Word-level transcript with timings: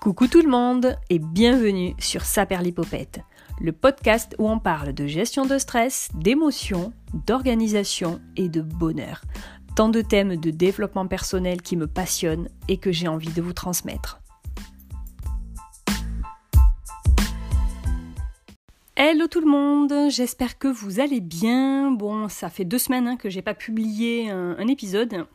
Coucou 0.00 0.28
tout 0.28 0.40
le 0.40 0.48
monde 0.48 0.96
et 1.10 1.18
bienvenue 1.18 1.94
sur 1.98 2.24
Saperlipopette, 2.24 3.20
le 3.60 3.72
podcast 3.72 4.34
où 4.38 4.48
on 4.48 4.58
parle 4.58 4.94
de 4.94 5.06
gestion 5.06 5.44
de 5.44 5.58
stress, 5.58 6.08
d'émotions, 6.14 6.94
d'organisation 7.26 8.18
et 8.34 8.48
de 8.48 8.62
bonheur. 8.62 9.20
Tant 9.76 9.90
de 9.90 10.00
thèmes 10.00 10.36
de 10.36 10.50
développement 10.50 11.06
personnel 11.06 11.60
qui 11.60 11.76
me 11.76 11.86
passionnent 11.86 12.48
et 12.66 12.78
que 12.78 12.92
j'ai 12.92 13.08
envie 13.08 13.32
de 13.34 13.42
vous 13.42 13.52
transmettre. 13.52 14.19
Hello 19.12 19.26
tout 19.26 19.40
le 19.40 19.50
monde, 19.50 19.92
j'espère 20.08 20.56
que 20.56 20.68
vous 20.68 21.00
allez 21.00 21.18
bien. 21.18 21.90
Bon, 21.90 22.28
ça 22.28 22.48
fait 22.48 22.64
deux 22.64 22.78
semaines 22.78 23.08
hein, 23.08 23.16
que 23.16 23.28
j'ai 23.28 23.42
pas 23.42 23.54
publié 23.54 24.30
un, 24.30 24.68
épisode. 24.68 25.26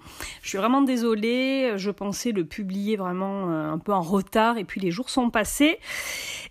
Je 0.41 0.47
suis 0.47 0.57
vraiment 0.57 0.81
désolée, 0.81 1.73
je 1.75 1.91
pensais 1.91 2.31
le 2.31 2.45
publier 2.45 2.95
vraiment 2.95 3.49
euh, 3.49 3.73
un 3.73 3.77
peu 3.77 3.91
en 3.91 3.99
retard 3.99 4.57
et 4.57 4.63
puis 4.63 4.79
les 4.79 4.91
jours 4.91 5.09
sont 5.09 5.29
passés 5.29 5.79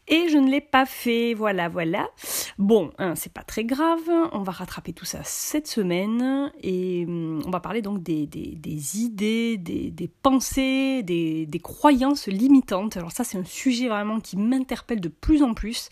et 0.07 0.29
je 0.29 0.37
ne 0.37 0.51
l'ai 0.51 0.61
pas 0.61 0.85
fait. 0.85 1.33
Voilà, 1.33 1.71
voilà. 1.71 2.11
Bon, 2.59 2.93
hein, 2.99 3.15
c'est 3.15 3.33
pas 3.33 3.43
très 3.43 3.65
grave, 3.65 4.03
on 4.33 4.43
va 4.43 4.53
rattraper 4.53 4.93
tout 4.93 5.07
ça 5.07 5.21
cette 5.25 5.67
semaine 5.67 6.53
et 6.63 7.07
hum, 7.09 7.41
on 7.47 7.51
va 7.51 7.61
parler 7.61 7.81
donc 7.81 8.03
des, 8.03 8.29
idées, 8.99 9.57
des, 9.57 10.11
pensées, 10.23 11.03
des, 11.03 11.47
des 11.47 11.59
croyances 11.59 12.27
limitantes. 12.27 12.99
Alors 12.99 13.13
ça 13.13 13.25
c'est 13.25 13.39
un 13.39 13.47
sujet 13.47 13.89
vraiment 13.89 14.21
qui 14.21 14.37
m'interpelle 14.37 15.01
de 15.01 15.09
plus 15.09 15.43
en 15.43 15.55
plus 15.55 15.89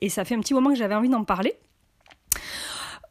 et 0.00 0.08
ça 0.08 0.24
fait 0.24 0.34
un 0.34 0.40
petit 0.40 0.54
moment 0.54 0.70
que 0.70 0.76
j'avais 0.76 0.94
envie 0.94 1.08
d'en 1.08 1.24
parler. 1.24 1.54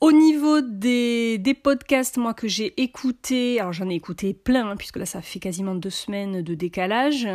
Au 0.01 0.11
niveau 0.11 0.59
des, 0.61 1.37
des, 1.37 1.53
podcasts, 1.53 2.17
moi, 2.17 2.33
que 2.33 2.47
j'ai 2.47 2.79
écoutés, 2.81 3.59
alors 3.59 3.71
j'en 3.71 3.89
ai 3.89 3.95
écouté 3.95 4.33
plein, 4.33 4.69
hein, 4.69 4.75
puisque 4.75 4.97
là, 4.97 5.05
ça 5.05 5.21
fait 5.21 5.39
quasiment 5.39 5.73
deux 5.73 5.89
semaines 5.89 6.41
de 6.41 6.53
décalage. 6.53 7.27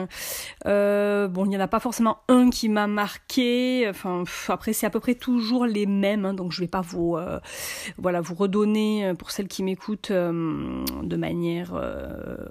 Euh, 0.66 1.26
bon, 1.26 1.46
il 1.46 1.48
n'y 1.48 1.56
en 1.56 1.60
a 1.60 1.68
pas 1.68 1.80
forcément 1.80 2.18
un 2.28 2.50
qui 2.50 2.68
m'a 2.68 2.86
marqué. 2.86 3.86
Enfin, 3.88 4.24
après, 4.48 4.74
c'est 4.74 4.84
à 4.84 4.90
peu 4.90 5.00
près 5.00 5.14
toujours 5.14 5.64
les 5.64 5.86
mêmes, 5.86 6.26
hein, 6.26 6.34
donc 6.34 6.52
je 6.52 6.60
ne 6.60 6.66
vais 6.66 6.70
pas 6.70 6.82
vous, 6.82 7.16
euh, 7.16 7.40
voilà, 7.96 8.20
vous 8.20 8.34
redonner, 8.34 9.06
euh, 9.06 9.14
pour 9.14 9.30
celles 9.30 9.48
qui 9.48 9.62
m'écoutent 9.62 10.12
de 10.12 11.16
manière 11.16 11.72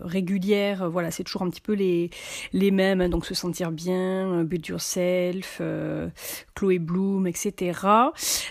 régulière, 0.01 0.89
voilà, 0.89 1.11
c'est 1.11 1.23
toujours 1.23 1.43
un 1.43 1.49
petit 1.49 1.61
peu 1.61 1.73
les, 1.73 2.09
les 2.51 2.71
mêmes, 2.71 3.01
hein, 3.01 3.09
donc 3.09 3.25
se 3.25 3.35
sentir 3.35 3.71
bien, 3.71 4.43
Build 4.43 4.65
Yourself, 4.67 5.61
Chloé 6.55 6.79
Bloom, 6.79 7.27
etc. 7.27 7.79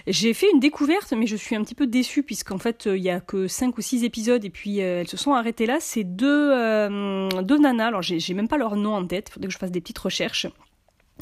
J'ai 0.06 0.34
fait 0.34 0.47
une 0.53 0.61
découverte, 0.61 1.12
mais 1.17 1.27
je 1.27 1.36
suis 1.36 1.48
un 1.57 1.63
petit 1.63 1.75
peu 1.75 1.87
déçue 1.87 2.23
puisqu'en 2.23 2.59
fait 2.59 2.87
il 2.87 3.03
y 3.03 3.11
a 3.11 3.21
que 3.21 3.49
5 3.49 3.77
ou 3.79 3.81
6 3.81 4.05
épisodes 4.05 4.45
et 4.45 4.51
puis 4.51 4.83
euh, 4.83 5.01
elles 5.01 5.09
se 5.09 5.17
sont 5.17 5.33
arrêtées 5.33 5.67
là. 5.67 5.79
C'est 5.81 6.05
deux, 6.05 6.51
euh, 6.53 7.29
deux 7.43 7.59
nanas, 7.59 7.89
alors 7.89 8.03
j'ai 8.03 8.35
même 8.35 8.49
pas 8.49 8.59
leur 8.59 8.77
nom 8.77 8.95
en 8.95 9.07
tête, 9.07 9.29
il 9.31 9.33
faudrait 9.33 9.49
que 9.49 9.55
je 9.55 9.59
fasse 9.59 9.71
des 9.71 9.81
petites 9.81 9.99
recherches. 9.99 10.47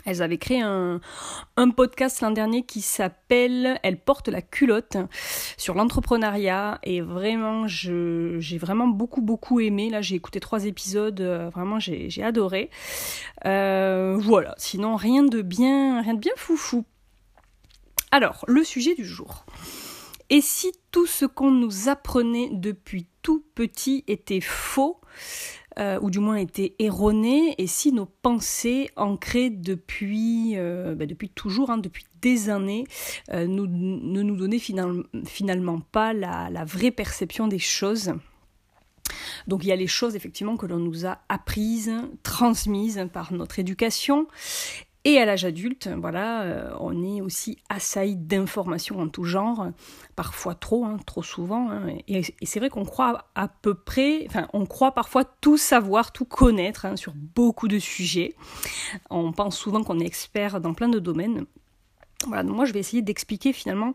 Elles 0.05 0.21
avaient 0.21 0.37
créé 0.37 0.61
un, 0.61 1.01
un 1.57 1.71
podcast 1.71 2.21
l'an 2.21 2.31
dernier 2.31 2.65
qui 2.65 2.83
s'appelle 2.83 3.81
Elle 3.83 3.99
porte 3.99 4.29
la 4.29 4.43
culotte 4.43 4.99
sur 5.57 5.75
l'entrepreneuriat 5.75 6.81
et 6.83 7.01
vraiment 7.01 7.67
j'ai 7.67 8.59
vraiment 8.59 8.89
beaucoup 8.89 9.23
beaucoup 9.23 9.61
aimé. 9.61 9.89
Là 9.89 10.03
j'ai 10.03 10.17
écouté 10.17 10.39
trois 10.39 10.67
épisodes, 10.67 11.21
euh, 11.21 11.49
vraiment 11.49 11.79
j'ai 11.81 12.23
adoré. 12.23 12.71
voilà, 13.43 14.55
sinon 14.59 14.97
rien 14.97 15.23
de 15.23 15.41
bien 15.41 16.03
rien 16.03 16.15
de 16.15 16.21
bien 16.21 16.35
foufou. 16.37 16.85
Alors 18.11 18.45
le 18.49 18.65
sujet 18.65 18.95
du 18.95 19.05
jour. 19.05 19.47
Et 20.31 20.41
si 20.41 20.73
tout 20.91 21.07
ce 21.07 21.25
qu'on 21.25 21.51
nous 21.51 21.89
apprenait 21.89 22.51
depuis 22.53 23.07
tout 23.23 23.45
petit 23.55 24.05
était 24.09 24.41
faux, 24.41 25.01
euh, 25.79 25.99
ou 26.01 26.11
du 26.11 26.21
moins 26.21 26.37
était 26.37 26.75
erroné, 26.79 27.55
et 27.59 27.67
si 27.67 27.93
nos 27.93 28.07
pensées 28.07 28.89
ancrées 28.97 29.51
depuis, 29.51 30.55
euh, 30.57 30.95
bah, 30.95 31.05
depuis 31.05 31.29
toujours, 31.29 31.70
hein, 31.70 31.77
depuis 31.77 32.07
des 32.23 32.48
années, 32.48 32.85
euh, 33.33 33.47
ne 33.47 34.23
nous 34.23 34.36
donnaient 34.36 34.59
finalement 34.59 35.81
pas 35.81 36.15
la, 36.15 36.48
la 36.51 36.65
vraie 36.65 36.91
perception 36.91 37.47
des 37.47 37.59
choses. 37.59 38.15
Donc 39.47 39.65
il 39.65 39.69
y 39.69 39.73
a 39.73 39.77
les 39.77 39.86
choses 39.86 40.17
effectivement 40.17 40.57
que 40.57 40.67
l'on 40.67 40.79
nous 40.79 41.07
a 41.07 41.19
apprises, 41.29 41.92
transmises 42.23 43.07
par 43.13 43.33
notre 43.33 43.59
éducation, 43.59 44.27
et 45.06 45.20
à 45.20 45.24
l'âge 45.24 45.44
adulte, 45.44 45.89
voilà, 46.00 46.42
euh, 46.42 46.77
on 46.80 47.05
est 47.05 47.20
aussi 47.20 47.58
assailli 47.68 48.17
d'informations 48.17 48.98
en 48.98 49.06
tout 49.06 49.22
genre, 49.22 49.68
parfois 50.17 50.56
trop, 50.56 50.84
hein, 50.84 50.96
trop 51.06 51.22
souvent. 51.22 51.70
Hein. 51.70 51.94
et, 52.08 52.22
c'est 52.42 52.58
vrai 52.58 52.70
qu'on 52.70 52.84
croit 52.84 53.30
à 53.36 53.46
peu 53.46 53.74
près, 53.74 54.27
enfin, 54.27 54.48
on 54.52 54.67
croit 54.67 54.90
parfois 54.90 55.22
tout 55.24 55.58
savoir, 55.58 56.11
tout 56.11 56.24
connaître 56.24 56.86
hein, 56.86 56.96
sur 56.96 57.12
beaucoup 57.14 57.68
de 57.68 57.78
sujets. 57.78 58.34
On 59.08 59.30
pense 59.30 59.56
souvent 59.56 59.84
qu'on 59.84 60.00
est 60.00 60.06
expert 60.06 60.61
dans 60.61 60.74
plein 60.74 60.89
de 60.89 60.98
domaines. 60.98 61.46
Voilà, 62.27 62.42
moi 62.42 62.64
je 62.64 62.73
vais 62.73 62.80
essayer 62.80 63.02
d'expliquer 63.02 63.52
finalement 63.52 63.92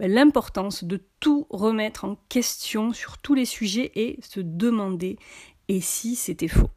ben, 0.00 0.10
l'importance 0.10 0.82
de 0.82 1.00
tout 1.20 1.46
remettre 1.50 2.04
en 2.04 2.16
question 2.28 2.92
sur 2.92 3.18
tous 3.18 3.34
les 3.34 3.44
sujets 3.44 3.92
et 3.94 4.18
se 4.22 4.40
demander 4.40 5.20
et 5.68 5.80
si 5.80 6.16
c'était 6.16 6.48
faux. 6.48 6.70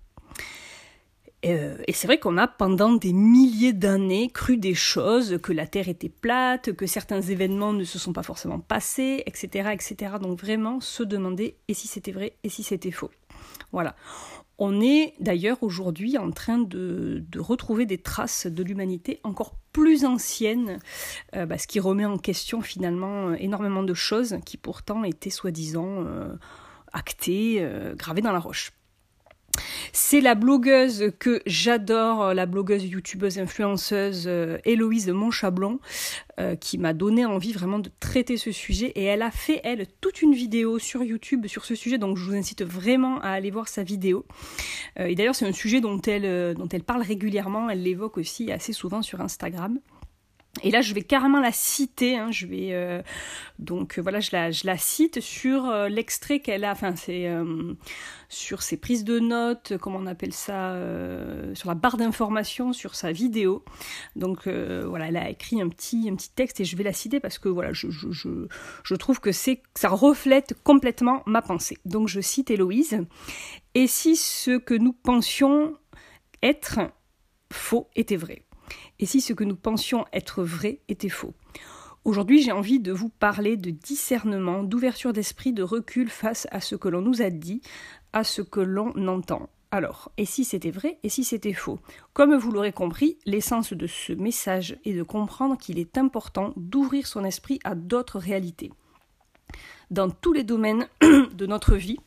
Euh, 1.46 1.78
et 1.88 1.94
c'est 1.94 2.08
vrai 2.08 2.20
qu'on 2.20 2.38
a 2.38 2.48
pendant 2.48 2.94
des 2.94 3.14
milliers 3.14 3.74
d'années 3.74 4.30
cru 4.30 4.58
des 4.58 4.76
choses, 4.76 5.40
que 5.42 5.52
la 5.52 5.66
Terre 5.66 5.90
était 5.90 6.10
plate, 6.10 6.74
que 6.74 6.86
certains 6.86 7.22
événements 7.22 7.74
ne 7.74 7.84
se 7.84 7.98
sont 7.98 8.14
pas 8.14 8.24
forcément 8.24 8.60
passés, 8.60 9.24
etc. 9.26 9.70
etc. 9.74 10.14
Donc 10.22 10.40
vraiment 10.40 10.80
se 10.80 11.04
demander 11.04 11.56
et 11.68 11.74
si 11.74 11.88
c'était 11.88 12.12
vrai 12.12 12.34
et 12.44 12.50
si 12.50 12.64
c'était 12.64 12.92
faux. 12.92 13.12
Voilà. 13.72 13.96
On 14.60 14.80
est 14.80 15.16
d'ailleurs 15.20 15.64
aujourd'hui 15.64 16.20
en 16.20 16.30
train 16.30 16.60
de, 16.60 17.24
retrouver 17.38 17.88
des 17.88 17.98
traces 17.98 18.46
de 18.46 18.62
l'humanité 18.62 19.20
encore 19.24 19.56
plus 19.74 20.06
anciennes, 20.06 20.78
euh, 21.36 21.48
bah, 21.48 21.58
ce 21.58 21.66
qui 21.66 21.80
remet 21.80 22.06
en 22.06 22.20
question 22.20 22.62
finalement 22.62 23.34
énormément 23.34 23.82
de 23.82 23.96
choses 23.96 24.38
qui 24.46 24.58
pourtant 24.58 25.04
étaient 25.04 25.32
soi-disant 25.32 26.06
euh, 26.06 26.36
actées, 26.94 27.68
gravées 27.96 28.22
dans 28.22 28.34
la 28.34 28.40
roche. 28.40 28.72
C'est 29.94 30.22
la 30.22 30.36
blogueuse 30.36 31.12
que 31.20 31.42
j'adore, 31.46 32.24
euh, 32.24 32.34
la 32.34 32.46
blogueuse, 32.46 32.86
youtubeuse, 32.86 33.40
influenceuse 33.40 34.26
euh, 34.28 34.58
Héloïse 34.66 35.10
Monchablon, 35.10 35.80
euh, 36.40 36.56
qui 36.56 36.78
m'a 36.78 36.94
donné 36.94 37.26
envie 37.26 37.52
vraiment 37.52 37.80
de 37.80 37.90
traiter 38.00 38.38
ce 38.38 38.52
sujet. 38.52 38.92
Et 38.96 39.04
elle 39.04 39.22
a 39.22 39.32
fait, 39.32 39.62
elle, 39.64 39.86
toute 40.00 40.22
une 40.22 40.34
vidéo 40.34 40.80
sur 40.80 41.04
YouTube 41.04 41.48
sur 41.48 41.66
ce 41.66 41.76
sujet, 41.76 41.98
donc 41.98 42.18
je 42.18 42.26
vous 42.26 42.36
incite 42.36 42.64
vraiment 42.64 43.20
à 43.22 43.30
aller 43.30 43.52
voir 43.52 43.68
sa 43.68 43.84
vidéo. 43.84 44.26
et 44.98 45.16
d'ailleurs, 45.16 45.36
c'est 45.36 45.48
un 45.48 45.52
sujet 45.52 45.82
dont 45.82 46.00
elle, 46.02 46.56
dont 46.56 46.68
elle 46.70 46.84
parle 46.84 47.02
régulièrement, 47.02 47.70
elle 47.70 47.84
l'évoque 47.84 48.18
aussi 48.18 48.52
assez 48.52 48.74
souvent 48.74 49.02
sur 49.02 49.22
Instagram. 49.22 49.80
Et 50.64 50.70
là, 50.70 50.82
je 50.82 50.94
vais 50.94 51.02
carrément 51.02 51.40
la 51.40 51.54
citer. 51.54 52.18
Hein, 52.18 52.30
je 52.30 52.46
vais 52.46 52.70
euh, 52.74 53.02
donc 53.58 54.00
voilà, 54.00 54.20
je 54.20 54.32
la, 54.66 54.78
cite 54.78 55.22
sur 55.22 55.66
euh, 55.66 55.88
l'extrait 55.88 56.42
qu'elle 56.42 56.66
a. 56.66 56.72
Enfin, 56.72 56.96
c'est 56.98 57.28
euh, 57.28 57.74
sur 58.28 58.62
ses 58.62 58.76
prises 58.76 59.06
de 59.06 59.20
notes, 59.20 59.74
comment 59.78 60.00
on 60.00 60.08
appelle 60.08 60.34
ça, 60.34 60.76
sur 61.54 61.70
la 61.70 61.76
barre 61.76 61.98
d'information, 61.98 62.74
sur 62.74 62.96
sa 62.96 63.12
vidéo. 63.12 63.64
Donc 64.16 64.48
voilà, 64.48 65.08
elle 65.08 65.18
a 65.18 65.30
écrit 65.30 65.62
un 65.62 65.70
petit, 65.70 66.10
un 66.10 66.16
petit 66.16 66.32
texte 66.32 66.60
et 66.60 66.66
je 66.66 66.76
vais 66.76 66.84
la 66.84 66.94
citer 66.94 67.20
parce 67.20 67.40
que 67.40 67.50
voilà, 67.50 67.74
je, 67.74 67.90
je, 67.90 68.12
je, 68.12 68.48
je 68.84 68.96
trouve 68.96 69.20
que 69.20 69.32
c'est 69.32 69.62
ça 69.76 69.90
reflète 69.90 70.56
complètement 70.64 71.24
ma 71.26 71.42
pensée. 71.42 71.78
Donc 71.86 72.08
je 72.08 72.22
cite 72.22 72.52
Héloïse. 72.52 73.00
Et 73.74 73.88
si 73.88 74.16
ce 74.16 74.58
que 74.58 74.74
nous 74.74 74.94
pensions 74.94 75.76
être 76.42 76.80
faux 77.52 77.90
était 77.96 78.16
vrai? 78.16 78.44
Et 79.00 79.06
si 79.06 79.22
ce 79.22 79.34
que 79.34 79.44
nous 79.44 79.56
pensions 79.56 80.06
être 80.14 80.44
vrai 80.44 80.80
était 80.88 81.10
faux. 81.10 81.34
Aujourd'hui, 82.04 82.42
j'ai 82.42 82.52
envie 82.52 82.80
de 82.80 82.92
vous 82.92 83.10
parler 83.10 83.58
de 83.58 83.70
discernement, 83.70 84.64
d'ouverture 84.64 85.14
d'esprit, 85.14 85.54
de 85.54 85.62
recul 85.62 86.10
face 86.10 86.48
à 86.50 86.60
ce 86.60 86.76
que 86.76 86.90
l'on 86.90 87.02
nous 87.02 87.22
a 87.22 87.30
dit, 87.30 87.62
à 88.12 88.24
ce 88.24 88.42
que 88.42 88.60
l'on 88.60 89.08
entend. 89.08 89.50
Alors, 89.70 90.12
et 90.18 90.26
si 90.26 90.44
c'était 90.44 90.72
vrai, 90.72 90.98
et 91.04 91.10
si 91.10 91.24
c'était 91.24 91.54
faux? 91.54 91.80
Comme 92.14 92.36
vous 92.36 92.52
l'aurez 92.52 92.74
compris, 92.74 93.18
l'essence 93.26 93.72
de 93.72 93.88
ce 93.88 94.14
message 94.14 94.78
est 94.84 94.94
de 94.94 95.04
comprendre 95.04 95.58
qu'il 95.58 95.80
est 95.80 95.98
important 95.98 96.54
d'ouvrir 96.58 97.08
son 97.08 97.24
esprit 97.24 97.60
à 97.64 97.76
d'autres 97.76 98.20
réalités. 98.20 98.72
Dans 99.92 100.10
tous 100.10 100.34
les 100.34 100.44
domaines 100.44 100.88
de 101.02 101.46
notre 101.46 101.76
vie, 101.76 102.00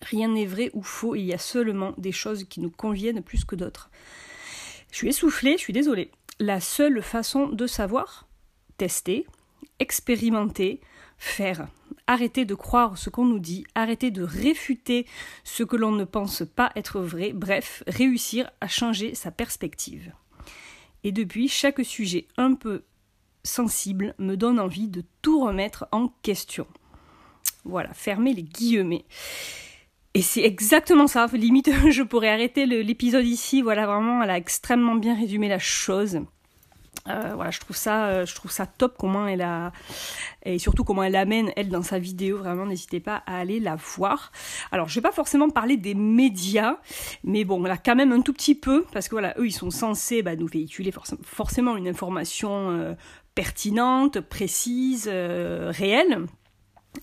rien 0.00 0.28
n'est 0.28 0.46
vrai 0.46 0.70
ou 0.72 0.82
faux, 0.82 1.16
il 1.16 1.24
y 1.24 1.34
a 1.34 1.38
seulement 1.38 1.94
des 1.98 2.12
choses 2.12 2.44
qui 2.44 2.60
nous 2.60 2.70
conviennent 2.70 3.22
plus 3.22 3.44
que 3.44 3.56
d'autres. 3.56 3.90
Je 4.90 4.96
suis 4.96 5.08
essoufflée, 5.08 5.52
je 5.52 5.62
suis 5.62 5.72
désolée. 5.72 6.10
La 6.38 6.60
seule 6.60 7.02
façon 7.02 7.48
de 7.48 7.66
savoir, 7.66 8.26
tester, 8.76 9.26
expérimenter, 9.78 10.80
faire. 11.18 11.68
Arrêter 12.06 12.44
de 12.44 12.54
croire 12.54 12.98
ce 12.98 13.10
qu'on 13.10 13.24
nous 13.24 13.38
dit, 13.38 13.64
arrêter 13.74 14.10
de 14.10 14.22
réfuter 14.22 15.06
ce 15.44 15.62
que 15.62 15.76
l'on 15.76 15.92
ne 15.92 16.04
pense 16.04 16.42
pas 16.56 16.72
être 16.74 17.00
vrai, 17.00 17.32
bref, 17.32 17.84
réussir 17.86 18.50
à 18.60 18.68
changer 18.68 19.14
sa 19.14 19.30
perspective. 19.30 20.12
Et 21.04 21.12
depuis, 21.12 21.48
chaque 21.48 21.84
sujet 21.84 22.26
un 22.36 22.54
peu 22.54 22.82
sensible 23.44 24.14
me 24.18 24.34
donne 24.34 24.58
envie 24.58 24.88
de 24.88 25.04
tout 25.22 25.44
remettre 25.44 25.86
en 25.92 26.08
question. 26.22 26.66
Voilà, 27.64 27.92
fermez 27.94 28.34
les 28.34 28.42
guillemets. 28.42 29.04
Et 30.14 30.22
c'est 30.22 30.42
exactement 30.42 31.06
ça. 31.06 31.26
Limite, 31.32 31.70
je 31.90 32.02
pourrais 32.02 32.30
arrêter 32.30 32.66
l'épisode 32.66 33.24
ici. 33.24 33.62
Voilà, 33.62 33.86
vraiment, 33.86 34.22
elle 34.22 34.30
a 34.30 34.36
extrêmement 34.36 34.96
bien 34.96 35.14
résumé 35.14 35.48
la 35.48 35.58
chose. 35.58 36.20
Euh, 37.08 37.32
voilà, 37.34 37.50
je 37.50 37.60
trouve 37.60 37.76
ça, 37.76 38.06
euh, 38.06 38.26
je 38.26 38.34
trouve 38.34 38.50
ça 38.50 38.66
top 38.66 38.96
comment 38.98 39.26
elle 39.26 39.40
a 39.40 39.72
et 40.44 40.58
surtout 40.58 40.84
comment 40.84 41.02
elle 41.02 41.16
amène 41.16 41.50
elle 41.56 41.68
dans 41.68 41.82
sa 41.82 41.98
vidéo. 41.98 42.38
Vraiment, 42.38 42.66
n'hésitez 42.66 43.00
pas 43.00 43.22
à 43.26 43.38
aller 43.38 43.58
la 43.58 43.76
voir. 43.76 44.32
Alors, 44.70 44.88
je 44.88 44.96
vais 44.96 45.00
pas 45.00 45.12
forcément 45.12 45.48
parler 45.48 45.76
des 45.76 45.94
médias, 45.94 46.76
mais 47.24 47.44
bon, 47.44 47.62
là 47.62 47.78
quand 47.78 47.96
même 47.96 48.12
un 48.12 48.20
tout 48.20 48.32
petit 48.32 48.54
peu 48.54 48.84
parce 48.92 49.08
que 49.08 49.14
voilà, 49.14 49.34
eux 49.38 49.46
ils 49.46 49.52
sont 49.52 49.70
censés 49.70 50.22
bah, 50.22 50.36
nous 50.36 50.46
véhiculer 50.46 50.92
forcément 51.24 51.76
une 51.76 51.88
information 51.88 52.70
euh, 52.70 52.94
pertinente, 53.34 54.20
précise, 54.20 55.08
réelle. 55.08 56.26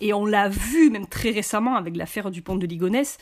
Et 0.01 0.13
on 0.13 0.25
l'a 0.25 0.49
vu 0.49 0.89
même 0.89 1.07
très 1.07 1.31
récemment 1.31 1.75
avec 1.75 1.95
l'affaire 1.95 2.29
du 2.29 2.41
pont 2.41 2.55
de 2.55 2.67
Ligonnès, 2.67 3.17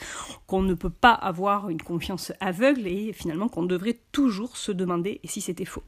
qu'on 0.48 0.62
ne 0.62 0.74
peut 0.74 0.90
pas 0.90 1.14
avoir 1.14 1.70
une 1.70 1.82
confiance 1.82 2.32
aveugle 2.40 2.88
et 2.88 3.14
finalement 3.14 3.48
qu'on 3.48 3.64
devrait 3.64 4.00
toujours 4.12 4.58
se 4.58 4.72
demander 4.72 5.22
si 5.24 5.42
c'était 5.42 5.66
faux. 5.66 5.84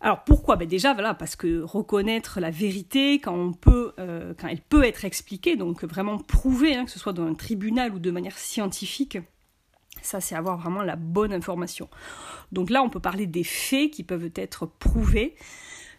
Alors 0.00 0.22
pourquoi? 0.22 0.56
Ben 0.56 0.68
Déjà, 0.68 0.92
voilà, 0.94 1.14
parce 1.14 1.34
que 1.34 1.60
reconnaître 1.62 2.40
la 2.40 2.50
vérité 2.50 3.14
quand, 3.14 3.52
euh, 3.98 4.34
elle 4.48 4.60
peut 4.60 4.84
être 4.84 5.04
expliquée, 5.04 5.56
donc 5.56 5.84
vraiment 5.84 6.18
prouver, 6.18 6.76
hein, 6.76 6.84
que 6.84 6.90
ce 6.90 6.98
soit 6.98 7.12
dans 7.12 7.26
un 7.26 7.34
tribunal 7.34 7.94
ou 7.94 7.98
de 7.98 8.10
manière 8.10 8.38
scientifique, 8.38 9.18
ça 10.02 10.20
c'est 10.20 10.36
avoir 10.36 10.58
vraiment 10.58 10.82
la 10.82 10.94
bonne 10.94 11.32
information. 11.32 11.88
Donc 12.52 12.70
là, 12.70 12.82
on 12.82 12.90
peut 12.90 13.00
parler 13.00 13.26
des 13.26 13.42
faits 13.42 13.90
qui 13.90 14.04
peuvent 14.04 14.30
être 14.36 14.66
prouvés, 14.66 15.34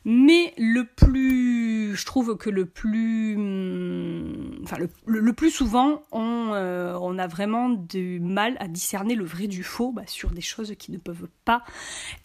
mais 0.05 0.53
le 0.57 0.85
plus, 0.85 1.95
je 1.95 2.05
trouve 2.05 2.37
que 2.37 2.49
le 2.49 2.65
plus, 2.65 3.35
hum, 3.35 4.59
enfin 4.63 4.77
le, 5.05 5.33
plus 5.33 5.51
souvent, 5.51 6.03
on, 6.11 6.51
euh, 6.53 6.97
on, 7.01 7.17
a 7.17 7.27
vraiment 7.27 7.69
du 7.69 8.19
mal 8.19 8.55
à 8.59 8.67
discerner 8.67 9.15
le 9.15 9.25
vrai 9.25 9.47
du 9.47 9.63
faux 9.63 9.91
bah, 9.91 10.03
sur 10.07 10.31
des 10.31 10.41
choses 10.41 10.73
qui 10.77 10.91
ne 10.91 10.97
peuvent 10.97 11.27
pas 11.45 11.63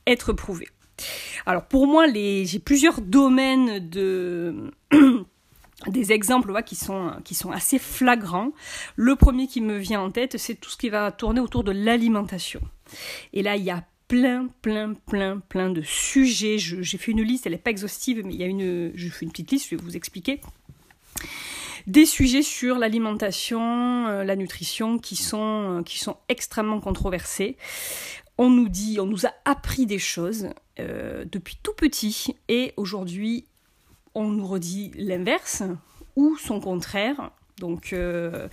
être 0.07 0.33
prouvées. 0.33 0.69
Alors 1.47 1.67
pour 1.67 1.87
moi, 1.87 2.07
j'ai 2.13 2.59
plusieurs 2.59 3.01
domaines 3.01 3.89
de 3.89 4.73
des 5.89 6.13
exemples 6.13 6.63
qui, 6.63 6.77
sont, 6.77 7.13
qui 7.25 7.35
sont 7.35 7.51
assez 7.51 7.79
flagrants. 7.79 8.53
Le 8.97 9.17
premier 9.17 9.47
qui 9.47 9.61
me 9.61 9.77
vient 9.77 10.01
en 10.01 10.11
tête, 10.11 10.39
c'est 10.39 10.55
tout 10.55 10.71
ce 10.71 10.77
qui 10.77 10.89
va 10.89 11.11
tourner 11.13 11.41
autour 11.41 11.65
de 11.65 11.73
l'alimentation. 11.73 12.61
Et 13.33 13.43
là, 13.43 13.57
il 13.57 13.65
y 13.65 13.71
a 13.71 13.85
plein, 14.09 14.49
plein, 14.63 14.95
plein, 14.95 15.41
plein 15.41 15.71
de 15.71 15.83
sujets. 15.83 16.59
J'ai 16.59 16.99
fait 16.99 17.13
une 17.13 17.23
liste, 17.23 17.47
elle 17.47 17.53
n'est 17.53 17.59
pas 17.59 17.71
exhaustive, 17.71 18.23
mais 18.25 18.35
il 18.35 18.41
y 18.41 18.45
a 18.45 18.47
une, 18.47 18.93
je 18.95 19.09
fais 19.09 19.25
une 19.25 19.31
petite 19.31 19.51
liste, 19.51 19.69
je 19.71 19.77
vais 19.77 19.83
vous 19.83 19.97
expliquer. 19.97 20.41
Des 21.87 22.07
sujets 22.07 22.43
sur 22.43 22.79
l'alimentation, 22.79 24.07
euh, 24.07 24.25
la 24.25 24.37
nutrition 24.37 24.99
qui 24.99 25.17
sont, 25.17 25.83
qui 25.85 25.99
sont 25.99 26.17
extrêmement 26.29 26.81
controversés 26.81 27.59
on 28.39 28.51
nous 28.51 28.69
dit, 28.69 28.99
on 29.01 29.07
nous 29.07 29.27
a 29.27 29.33
appris 29.45 29.87
des 29.87 29.99
choses 29.99 30.49
euh, 30.81 31.25
depuis 31.31 31.59
tout 31.63 31.75
petit 31.75 32.35
et 32.49 32.73
aujourd'hui 32.77 33.47
on 34.15 34.29
nous 34.29 34.47
redit 34.47 34.93
l'inverse 34.97 35.63
ou 36.17 36.37
son 36.37 36.61
contraire. 36.61 37.31
Donc 37.59 37.93
euh, 37.93 38.49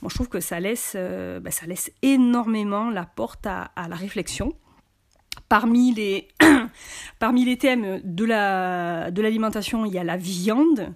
moi 0.00 0.08
je 0.08 0.14
trouve 0.14 0.28
que 0.28 0.40
ça 0.40 0.60
laisse, 0.60 0.92
euh, 0.94 1.40
bah, 1.40 1.50
ça 1.50 1.66
laisse 1.66 1.90
énormément 2.02 2.90
la 2.90 3.04
porte 3.04 3.46
à, 3.46 3.70
la 3.76 3.96
réflexion. 3.96 4.54
Parmi 5.48 5.92
les, 5.94 6.28
thèmes 7.58 8.00
de 8.04 8.24
l'alimentation, 8.24 9.82
la, 9.82 9.88
de 9.88 9.92
il 9.92 9.94
y 9.94 9.98
a 9.98 10.04
la 10.04 10.16
viande 10.16 10.94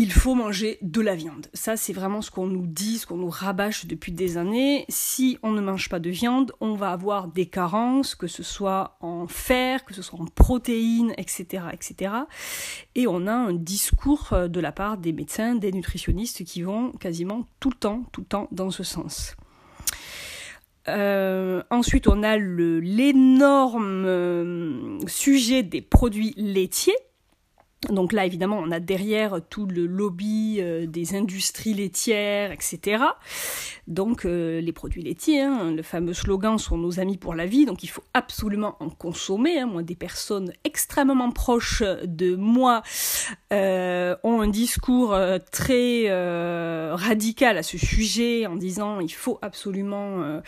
il 0.00 0.12
faut 0.12 0.34
manger 0.34 0.78
de 0.80 1.02
la 1.02 1.14
viande. 1.14 1.48
Ça, 1.52 1.76
c'est 1.76 1.92
vraiment 1.92 2.22
ce 2.22 2.30
qu'on 2.30 2.46
nous 2.46 2.66
dit, 2.66 2.96
ce 2.96 3.06
qu'on 3.06 3.18
nous 3.18 3.28
rabâche 3.28 3.84
depuis 3.84 4.12
des 4.12 4.38
années. 4.38 4.86
Si 4.88 5.38
on 5.42 5.52
ne 5.52 5.60
mange 5.60 5.90
pas 5.90 5.98
de 5.98 6.08
viande, 6.08 6.52
on 6.60 6.74
va 6.74 6.90
avoir 6.90 7.28
des 7.28 7.44
carences, 7.44 8.14
que 8.14 8.26
ce 8.26 8.42
soit 8.42 8.96
en 9.02 9.26
fer, 9.26 9.84
que 9.84 9.92
ce 9.92 10.00
soit 10.00 10.18
en 10.18 10.24
protéines, 10.24 11.12
etc., 11.18 11.64
etc. 11.74 12.14
Et 12.94 13.06
on 13.06 13.26
a 13.26 13.34
un 13.34 13.52
discours 13.52 14.32
euh, 14.32 14.48
de 14.48 14.58
la 14.58 14.72
part 14.72 14.96
des 14.96 15.12
médecins, 15.12 15.54
des 15.54 15.70
nutritionnistes 15.70 16.44
qui 16.44 16.62
vont 16.62 16.92
quasiment 16.92 17.46
tout 17.60 17.68
le 17.68 17.76
temps, 17.76 18.04
tout 18.10 18.22
le 18.22 18.26
temps 18.26 18.48
dans 18.52 18.70
ce 18.70 18.84
sens. 18.84 19.36
Euh, 20.90 21.62
ensuite, 21.70 22.08
on 22.08 22.22
a 22.22 22.36
l'énorme 22.36 24.04
euh, 24.06 24.98
sujet 25.06 25.62
des 25.62 25.80
produits 25.80 26.34
laitiers 26.36 26.96
donc 27.88 28.12
là, 28.12 28.26
évidemment, 28.26 28.58
on 28.58 28.70
a 28.70 28.78
derrière 28.78 29.40
tout 29.48 29.64
le 29.64 29.86
lobby 29.86 30.58
euh, 30.60 30.84
des 30.86 31.14
industries 31.14 31.72
laitières, 31.72 32.52
etc. 32.52 33.02
Donc 33.86 34.26
euh, 34.26 34.60
les 34.60 34.72
produits 34.72 35.02
laitiers, 35.02 35.40
hein, 35.40 35.72
le 35.72 35.82
fameux 35.82 36.12
slogan 36.12 36.58
sont 36.58 36.76
nos 36.76 37.00
amis 37.00 37.16
pour 37.16 37.34
la 37.34 37.46
vie, 37.46 37.64
donc 37.64 37.82
il 37.82 37.86
faut 37.86 38.04
absolument 38.12 38.76
en 38.80 38.90
consommer. 38.90 39.60
Hein. 39.60 39.66
Moi, 39.66 39.82
des 39.82 39.94
personnes 39.94 40.52
extrêmement 40.64 41.30
proches 41.30 41.82
de 42.04 42.36
moi 42.36 42.82
euh, 43.50 44.14
ont 44.24 44.42
un 44.42 44.48
discours 44.48 45.16
très 45.50 46.10
radical 46.92 47.56
à 47.56 47.62
ce 47.62 47.78
sujet 47.78 48.46
en 48.46 48.56
disant 48.56 49.00
il 49.00 49.12
faut 49.12 49.38
absolument 49.40 50.40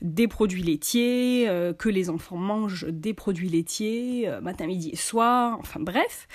des 0.00 0.26
produits 0.26 0.62
laitiers, 0.62 1.48
que 1.78 1.88
les 1.88 2.08
enfants 2.08 2.36
mangent 2.36 2.86
des 2.88 3.12
produits 3.14 3.48
laitiers 3.48 4.30
matin, 4.42 4.66
midi 4.66 4.90
et 4.92 4.96
soir, 4.96 5.58
enfin 5.60 5.80
bref. 5.80 6.26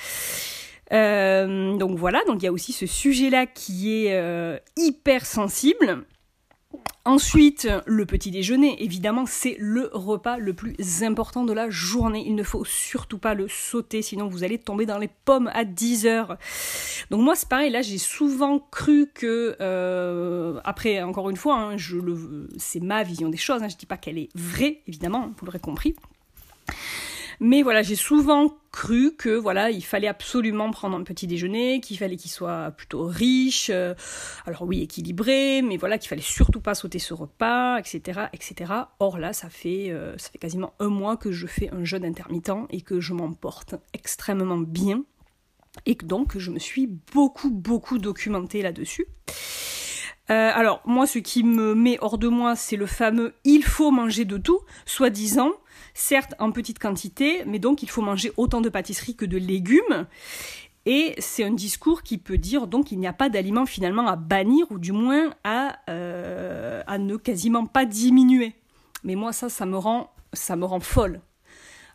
Euh, 0.94 1.76
donc 1.78 1.98
voilà, 1.98 2.22
donc 2.28 2.42
il 2.42 2.46
y 2.46 2.48
a 2.48 2.52
aussi 2.52 2.72
ce 2.74 2.86
sujet-là 2.86 3.46
qui 3.48 4.06
est 4.06 4.14
euh, 4.14 4.58
hyper 4.78 5.26
sensible. 5.26 6.06
Ensuite, 7.06 7.68
le 7.86 8.06
petit 8.06 8.32
déjeuner, 8.32 8.82
évidemment, 8.82 9.26
c'est 9.26 9.58
le 9.60 9.90
repas 9.92 10.38
le 10.38 10.54
plus 10.54 11.04
important 11.04 11.44
de 11.44 11.52
la 11.52 11.70
journée. 11.70 12.24
Il 12.26 12.34
ne 12.36 12.44
faut 12.44 12.64
surtout 12.64 13.18
pas 13.18 13.34
le 13.34 13.50
sauter, 13.50 14.02
sinon 14.02 14.30
vous 14.30 14.46
allez 14.46 14.58
tomber 14.58 14.86
dans 14.86 14.98
les 14.98 15.10
pommes 15.26 15.52
à 15.54 15.66
10 15.66 16.06
heures. 16.06 16.38
Donc 17.12 17.22
moi, 17.22 17.36
c'est 17.36 17.50
pareil, 17.50 17.72
là, 17.72 17.82
j'ai 17.82 17.98
souvent 17.98 18.58
cru 18.72 19.10
que, 19.14 19.58
euh, 19.60 20.62
après, 20.64 21.04
encore 21.04 21.30
une 21.30 21.36
fois, 21.36 21.74
hein, 21.74 21.76
c'est 22.58 22.82
ma 22.82 23.04
vision 23.04 23.28
des 23.28 23.38
choses, 23.38 23.62
hein, 23.62 23.68
je 23.68 23.76
ne 23.76 23.80
dis 23.80 23.86
pas 23.86 23.98
qu'elle 23.98 24.18
est 24.18 24.30
vraie, 24.34 24.80
évidemment, 24.88 25.30
vous 25.38 25.46
l'aurez 25.46 25.60
compris. 25.60 25.96
Mais 27.46 27.62
voilà, 27.62 27.82
j'ai 27.82 27.98
souvent 27.98 28.56
cru 28.72 29.18
que 29.18 29.28
voilà, 29.28 29.70
il 29.70 29.84
fallait 29.84 30.08
absolument 30.08 30.72
prendre 30.72 30.96
un 30.96 31.04
petit 31.04 31.28
déjeuner, 31.28 31.82
qu'il 31.82 31.98
fallait 31.98 32.16
qu'il 32.16 32.32
soit 32.32 32.72
plutôt 32.72 33.04
riche, 33.04 33.70
euh, 33.70 33.94
alors 34.46 34.62
oui 34.62 34.82
équilibré, 34.82 35.62
mais 35.62 35.76
voilà 35.76 35.98
qu'il 35.98 36.08
fallait 36.08 36.22
surtout 36.22 36.62
pas 36.62 36.74
sauter 36.74 37.00
ce 37.00 37.14
repas, 37.14 37.80
etc., 37.80 38.28
etc. 38.32 38.72
Or 39.00 39.18
là, 39.18 39.34
ça 39.34 39.50
fait 39.50 39.92
euh, 39.92 40.18
ça 40.18 40.30
fait 40.30 40.38
quasiment 40.38 40.74
un 40.80 40.88
mois 40.88 41.18
que 41.18 41.34
je 41.34 41.46
fais 41.46 41.70
un 41.74 41.84
jeûne 41.84 42.06
intermittent 42.06 42.70
et 42.70 42.80
que 42.80 43.02
je 43.02 43.12
m'en 43.12 43.34
porte 43.34 43.76
extrêmement 43.92 44.60
bien 44.60 45.04
et 45.86 45.96
que 45.96 46.06
donc 46.06 46.38
je 46.38 46.50
me 46.50 46.60
suis 46.60 46.88
beaucoup 46.88 47.52
beaucoup 47.52 47.98
documentée 47.98 48.62
là-dessus. 48.62 49.06
Euh, 50.30 50.52
alors 50.56 50.82
moi, 50.86 51.06
ce 51.06 51.20
qui 51.20 51.44
me 51.44 51.76
met 51.76 51.98
hors 52.00 52.18
de 52.18 52.30
moi, 52.30 52.56
c'est 52.56 52.78
le 52.78 52.86
fameux 52.86 53.34
il 53.44 53.66
faut 53.66 53.92
manger 53.92 54.24
de 54.24 54.38
tout, 54.38 54.62
soi-disant 54.86 55.52
certes 55.94 56.34
en 56.40 56.52
petite 56.52 56.80
quantité, 56.80 57.44
mais 57.46 57.60
donc 57.60 57.84
il 57.84 57.90
faut 57.90 58.02
manger 58.02 58.32
autant 58.38 58.62
de 58.62 58.70
pâtisseries 58.70 59.16
que 59.16 59.26
de 59.26 59.38
légumes. 59.38 60.08
Et 60.86 61.16
c'est 61.18 61.44
un 61.44 61.52
discours 61.52 62.04
qui 62.04 62.18
peut 62.18 62.38
dire 62.38 62.68
donc 62.68 62.88
qu'il 62.88 63.00
n'y 63.00 63.08
a 63.08 63.14
pas 63.14 63.30
d'aliments 63.30 63.66
finalement 63.66 64.08
à 64.08 64.16
bannir 64.16 64.66
ou 64.70 64.80
du 64.80 64.92
moins 64.92 65.34
à, 65.44 65.78
euh, 65.90 66.84
à 66.88 66.98
ne 66.98 67.16
quasiment 67.16 67.66
pas 67.66 67.86
diminuer. 67.86 68.54
Mais 69.04 69.16
moi 69.16 69.32
ça, 69.32 69.50
ça 69.50 69.66
me 69.66 69.78
rend, 69.78 70.12
ça 70.34 70.56
me 70.56 70.66
rend 70.66 70.82
folle. 70.82 71.22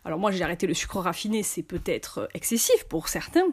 Alors 0.05 0.19
moi 0.19 0.31
j'ai 0.31 0.43
arrêté 0.43 0.67
le 0.67 0.73
sucre 0.73 0.99
raffiné, 0.99 1.43
c'est 1.43 1.63
peut-être 1.63 2.29
excessif 2.33 2.85
pour 2.89 3.07
certains, 3.07 3.45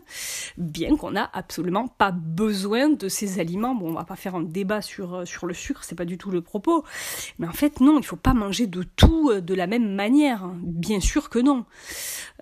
bien 0.57 0.97
qu'on 0.97 1.13
n'a 1.13 1.29
absolument 1.33 1.89
pas 1.89 2.13
besoin 2.13 2.89
de 2.89 3.09
ces 3.09 3.41
aliments. 3.41 3.75
Bon, 3.75 3.91
on 3.91 3.95
va 3.95 4.05
pas 4.05 4.17
faire 4.17 4.35
un 4.35 4.43
débat 4.43 4.83
sur, 4.83 5.15
euh, 5.15 5.25
sur 5.25 5.47
le 5.47 5.55
sucre, 5.55 5.85
c'est 5.85 5.95
pas 5.95 6.05
du 6.05 6.19
tout 6.19 6.31
le 6.31 6.41
propos. 6.41 6.85
Mais 7.39 7.47
en 7.47 7.53
fait, 7.53 7.81
non, 7.81 7.99
il 7.99 8.05
faut 8.05 8.17
pas 8.17 8.35
manger 8.35 8.67
de 8.67 8.83
tout 8.83 9.31
euh, 9.31 9.41
de 9.41 9.55
la 9.55 9.67
même 9.67 9.95
manière. 9.95 10.47
Bien 10.63 11.01
sûr 11.01 11.31
que 11.31 11.39
non. 11.39 11.65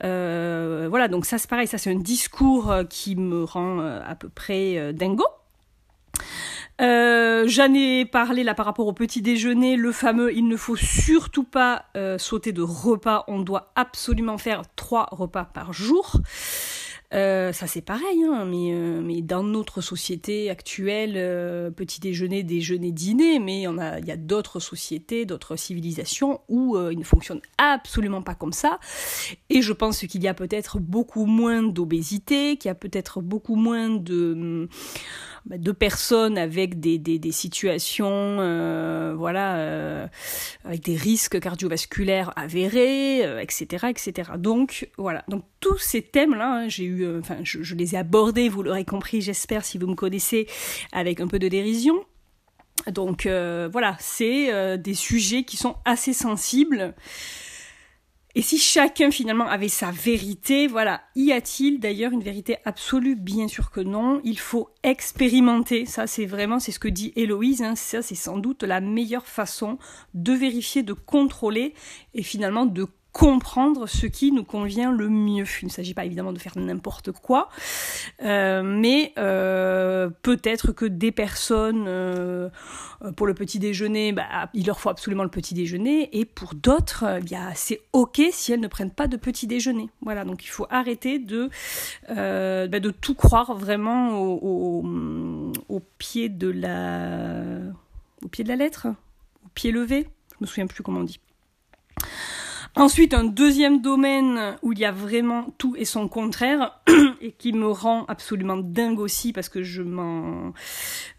Euh, 0.03 0.87
voilà, 0.89 1.09
donc 1.09 1.25
ça 1.25 1.39
c'est 1.39 1.49
pareil, 1.49 1.67
ça 1.67 1.79
c'est 1.79 1.91
un 1.91 1.99
discours 1.99 2.75
qui 2.91 3.17
me 3.17 3.45
rend 3.45 3.81
à 3.81 4.15
peu 4.15 4.29
près 4.29 4.93
dingo. 4.93 5.25
Euh, 6.81 7.45
J'en 7.47 7.73
ai 7.73 8.05
parlé 8.05 8.43
là 8.43 8.55
par 8.55 8.67
rapport 8.67 8.87
au 8.87 8.93
petit 8.93 9.23
déjeuner, 9.23 9.77
le 9.77 9.93
fameux 9.93 10.35
il 10.35 10.49
ne 10.49 10.57
faut 10.57 10.77
surtout 10.77 11.45
pas 11.45 11.85
euh, 11.97 12.19
sauter 12.19 12.53
de 12.53 12.63
repas, 12.63 13.25
on 13.29 13.41
doit 13.41 13.71
absolument 13.77 14.39
faire 14.39 14.63
trois 14.75 15.09
repas 15.13 15.45
par 15.45 15.73
jour. 15.73 16.17
Euh, 17.15 17.53
ça 17.53 17.67
c'est 17.67 17.81
pareil, 17.81 18.25
hein, 18.25 18.45
mais, 18.45 18.73
euh, 18.73 19.01
mais 19.01 19.23
dans 19.23 19.43
notre 19.43 19.81
société 19.81 20.51
actuelle, 20.51 21.15
petit 21.75 22.01
déjeuner, 22.01 22.43
déjeuner, 22.43 22.93
dîner, 22.93 23.39
mais 23.39 23.63
il 23.63 23.79
a, 23.79 24.01
y 24.01 24.11
a 24.11 24.17
d'autres 24.17 24.61
sociétés, 24.61 25.25
d'autres 25.25 25.57
civilisations 25.57 26.41
où 26.49 26.77
il 26.91 26.99
ne 26.99 27.05
fonctionne 27.05 27.41
absolument 27.59 28.23
pas 28.23 28.35
comme 28.35 28.53
ça. 28.53 28.79
Et 29.49 29.63
je 29.63 29.73
pense 29.73 30.01
qu'il 30.07 30.23
y 30.23 30.29
a 30.29 30.35
peut-être 30.35 30.79
beaucoup 30.79 31.27
moins 31.27 31.63
d'obésité, 31.63 32.57
qu'il 32.57 32.69
y 32.69 32.73
a 32.73 32.75
peut-être 32.75 33.21
beaucoup 33.21 33.57
moins 33.57 33.91
de 33.91 34.69
bah, 35.47 35.59
de 35.59 35.73
personnes 35.73 36.39
avec 36.39 36.81
des, 36.81 36.99
des, 36.99 37.33
situations, 37.33 38.39
euh, 38.41 39.15
voilà, 39.15 39.57
euh, 39.57 40.07
avec 40.65 40.83
des 40.83 40.97
risques 40.97 41.39
cardiovasculaires 41.41 42.33
avérés, 42.37 43.21
etc., 43.41 43.87
etc. 43.91 44.33
Donc 44.39 44.89
voilà, 44.97 45.25
donc 45.29 45.45
tous 45.61 45.79
ces 45.79 46.03
thèmes-là, 46.03 46.63
hein, 46.65 46.69
j'ai 46.69 46.85
eu, 46.85 47.19
enfin, 47.19 47.39
je, 47.43 47.63
je, 47.63 47.75
les 47.75 47.95
ai 47.95 47.99
abordés, 47.99 48.49
vous 48.49 48.63
l'aurez 48.63 48.85
compris, 48.85 49.21
j'espère, 49.21 49.65
si 49.65 49.79
vous 49.79 49.87
me 49.87 49.95
connaissez, 49.95 50.47
avec 50.93 51.21
un 51.21 51.29
peu 51.29 51.39
de 51.39 51.49
dérision. 51.49 52.05
Donc 52.91 53.27
voilà, 53.27 53.97
c'est 54.01 54.79
des 54.79 54.95
sujets 54.95 55.45
qui 55.45 55.57
sont 55.57 55.77
assez 55.85 56.13
sensibles. 56.13 56.95
Et 58.37 58.43
si 58.43 58.59
chacun 58.59 59.13
finalement 59.13 59.47
avait 59.47 59.69
sa 59.69 59.93
vérité, 59.93 60.67
voilà, 60.67 61.03
y 61.15 61.31
a-t-il 61.31 61.79
d'ailleurs 61.79 62.11
une 62.11 62.23
vérité 62.23 62.57
absolue? 62.65 63.15
Bien 63.15 63.47
sûr 63.47 63.71
que 63.71 63.81
non. 63.81 64.21
Il 64.25 64.41
faut 64.41 64.71
expérimenter. 64.83 65.87
Ça, 65.87 66.09
c'est 66.09 66.27
vraiment, 66.27 66.59
c'est 66.59 66.73
ce 66.73 66.81
que 66.81 66.89
dit 66.89 67.13
Héloïse. 67.15 67.63
Hein. 67.63 67.77
Ça, 67.77 68.03
c'est 68.03 68.17
sans 68.17 68.39
doute 68.39 68.65
la 68.65 68.81
meilleure 68.81 69.27
façon 69.27 69.79
de 70.15 70.33
vérifier, 70.33 70.83
de 70.83 70.95
contrôler 70.95 71.75
et 72.13 72.25
finalement 72.25 72.67
de 72.67 72.89
comprendre 73.15 73.87
ce 73.87 74.07
qui 74.07 74.33
nous 74.33 74.43
convient 74.43 74.91
le 74.91 75.09
mieux. 75.09 75.45
Il 75.63 75.67
ne 75.67 75.71
s'agit 75.71 75.95
pas 75.95 76.05
évidemment 76.05 76.33
de 76.33 76.39
faire 76.41 76.59
n'importe 76.59 77.13
quoi, 77.13 77.49
euh, 78.23 78.63
mais 78.65 79.13
euh, 79.19 80.11
peut-être 80.23 80.73
que 80.73 80.85
des 80.85 81.13
personnes, 81.13 81.85
euh, 81.87 82.51
pour 83.17 83.29
le 83.29 83.35
petit 83.35 83.61
déjeuner, 83.61 84.11
bah, 84.11 84.51
il 84.53 84.67
leur 84.67 84.81
faut 84.81 84.89
absolument 84.89 85.23
le 85.23 85.31
petit 85.31 85.55
déjeuner, 85.55 86.11
et 86.19 86.25
pour 86.25 86.55
d'autres, 86.57 87.05
eh 87.23 87.37
c'est 87.55 87.83
ok 87.93 88.21
si 88.33 88.53
elles 88.53 88.61
ne 88.61 88.67
prennent 88.67 88.91
pas 88.91 89.07
de 89.07 89.17
petit 89.17 89.47
déjeuner. 89.47 89.89
Voilà, 90.03 90.25
donc 90.25 90.45
il 90.45 90.49
faut 90.49 90.67
arrêter 90.69 91.21
de, 91.21 91.51
bah, 92.09 92.81
de 92.81 92.91
tout 92.91 93.15
croire 93.15 93.55
vraiment 93.55 94.19
au, 94.19 94.83
pied 95.99 96.29
de 96.29 96.49
la, 96.49 97.61
au 98.25 98.29
pied 98.29 98.43
de 98.43 98.49
la 98.49 98.57
lettre, 98.57 98.89
au 99.45 99.49
pied 99.55 99.71
levé. 99.71 100.09
Je 100.33 100.37
me 100.41 100.47
souviens 100.47 100.67
plus 100.67 100.83
comment 100.83 100.99
on 100.99 101.05
dit. 101.05 101.21
Ensuite, 102.77 103.15
un 103.15 103.23
deuxième 103.23 103.81
domaine 103.81 104.57
où 104.63 104.73
il 104.73 104.81
y 104.81 104.85
a 104.85 104.91
vraiment 104.91 105.55
tout 105.59 105.77
et 105.77 105.85
son 105.85 106.09
contraire, 106.09 106.81
et 107.21 107.31
qui 107.31 107.53
me 107.53 107.69
rend 107.69 108.05
absolument 108.07 108.57
dingue 108.57 108.99
aussi 108.99 109.33
parce 109.33 109.49
que 109.49 109.63
je 109.63 109.83
m'en, 109.83 110.53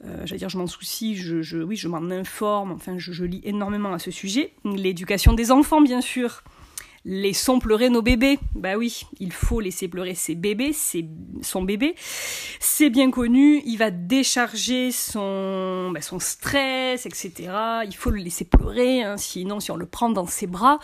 euh, 0.03 0.25
dire, 0.25 0.50
je 0.50 0.57
m'en 0.57 0.67
soucie, 0.67 1.15
je, 1.15 1.41
je, 1.41 1.59
oui, 1.59 1.77
je 1.77 1.88
m'en 1.88 2.12
informe, 2.12 2.74
enfin, 2.74 2.97
je, 2.97 3.13
je 3.13 3.24
lis 3.24 3.41
énormément 3.45 3.93
à 3.93 4.00
ce 4.00 4.12
sujet. 4.12 4.53
L'éducation 4.65 5.31
des 5.31 5.50
enfants, 5.51 5.79
bien 5.79 6.01
sûr. 6.01 6.43
Laissons 7.07 7.59
pleurer 7.59 7.91
nos 7.91 8.01
bébés. 8.01 8.39
Bah 8.55 8.77
oui, 8.77 9.05
il 9.19 9.31
faut 9.31 9.59
laisser 9.59 9.88
pleurer 9.88 10.15
ses 10.15 10.33
bébés, 10.33 10.74
c'est 10.74 11.05
son 11.43 11.62
bébé. 11.62 11.93
C'est 12.59 12.89
bien 12.89 13.12
connu, 13.12 13.62
il 13.63 13.77
va 13.77 13.91
décharger 13.91 14.91
son, 14.91 15.91
bah, 15.91 16.01
son 16.01 16.19
stress, 16.19 17.05
etc. 17.05 17.31
Il 17.85 17.95
faut 17.95 18.09
le 18.09 18.17
laisser 18.17 18.43
pleurer, 18.43 19.03
hein. 19.03 19.17
sinon 19.17 19.59
si 19.59 19.69
on 19.69 19.75
le 19.75 19.85
prend 19.85 20.09
dans 20.09 20.25
ses 20.25 20.47
bras, 20.47 20.79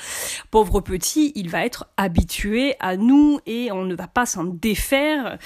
pauvre 0.52 0.80
petit, 0.80 1.32
il 1.34 1.50
va 1.50 1.66
être 1.66 1.88
habitué 1.98 2.76
à 2.80 2.98
nous 2.98 3.40
et 3.48 3.72
on 3.72 3.84
ne 3.86 3.96
va 3.96 4.08
pas 4.08 4.28
s'en 4.28 4.44
défaire. 4.44 5.40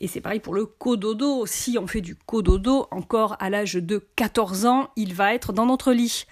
Et 0.00 0.08
c'est 0.08 0.22
pareil 0.22 0.40
pour 0.40 0.54
le 0.54 0.64
cododo. 0.64 1.44
Si 1.44 1.76
on 1.78 1.86
fait 1.86 2.00
du 2.00 2.14
cododo 2.16 2.86
encore 2.90 3.36
à 3.40 3.50
l'âge 3.50 3.74
de 3.74 4.08
14 4.16 4.64
ans, 4.64 4.88
il 4.96 5.12
va 5.12 5.34
être 5.34 5.52
dans 5.52 5.66
notre 5.66 5.92
lit. 5.92 6.24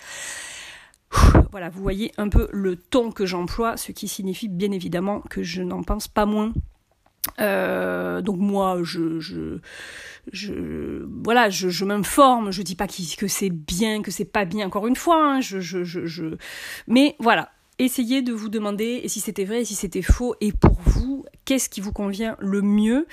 Voilà, 1.50 1.69
vous 1.69 1.83
voyez 1.83 2.12
un 2.16 2.28
peu 2.28 2.49
le 2.52 2.76
ton 2.76 3.12
que 3.12 3.26
j'emploie, 3.26 3.76
ce 3.76 3.92
qui 3.92 4.09
signifie 4.09 4.49
bien 4.49 4.73
évidemment 4.73 5.21
que 5.21 5.42
je 5.42 5.62
n'en 5.62 5.83
pense 5.83 6.09
pas 6.09 6.25
moins. 6.25 6.52
Euh, 7.40 8.21
donc 8.21 8.38
moi, 8.38 8.78
je, 8.83 9.21
je, 9.21 9.59
je 10.33 11.07
voilà, 11.25 11.50
je, 11.50 11.85
m'informe. 11.85 12.50
Je 12.50 12.62
dis 12.62 12.75
pas 12.75 12.87
que 12.87 13.28
c'est 13.28 13.50
bien, 13.50 14.02
que 14.02 14.11
c'est 14.11 14.25
pas 14.25 14.45
bien. 14.45 14.66
Encore 14.66 14.87
une 14.87 14.97
fois, 14.97 15.35
hein, 15.35 15.40
je, 15.40 15.61
je, 15.61 15.85
je, 15.85 16.37
mais 16.87 17.16
voilà, 17.19 17.50
essayez 17.84 18.22
de 18.22 18.32
vous 18.32 18.48
demander 18.48 19.02
si 19.08 19.20
c'était 19.20 19.44
vrai 19.44 19.62
et 19.62 19.64
si 19.64 19.74
c'était 19.74 20.02
faux. 20.02 20.34
Et 20.40 20.52
pour 20.52 20.78
vous 20.84 21.24
qu'est-ce 21.44 21.68
qui 21.68 21.80
vous 21.80 21.92
convient 21.92 22.36
le 22.38 22.62
mieux? 22.62 23.06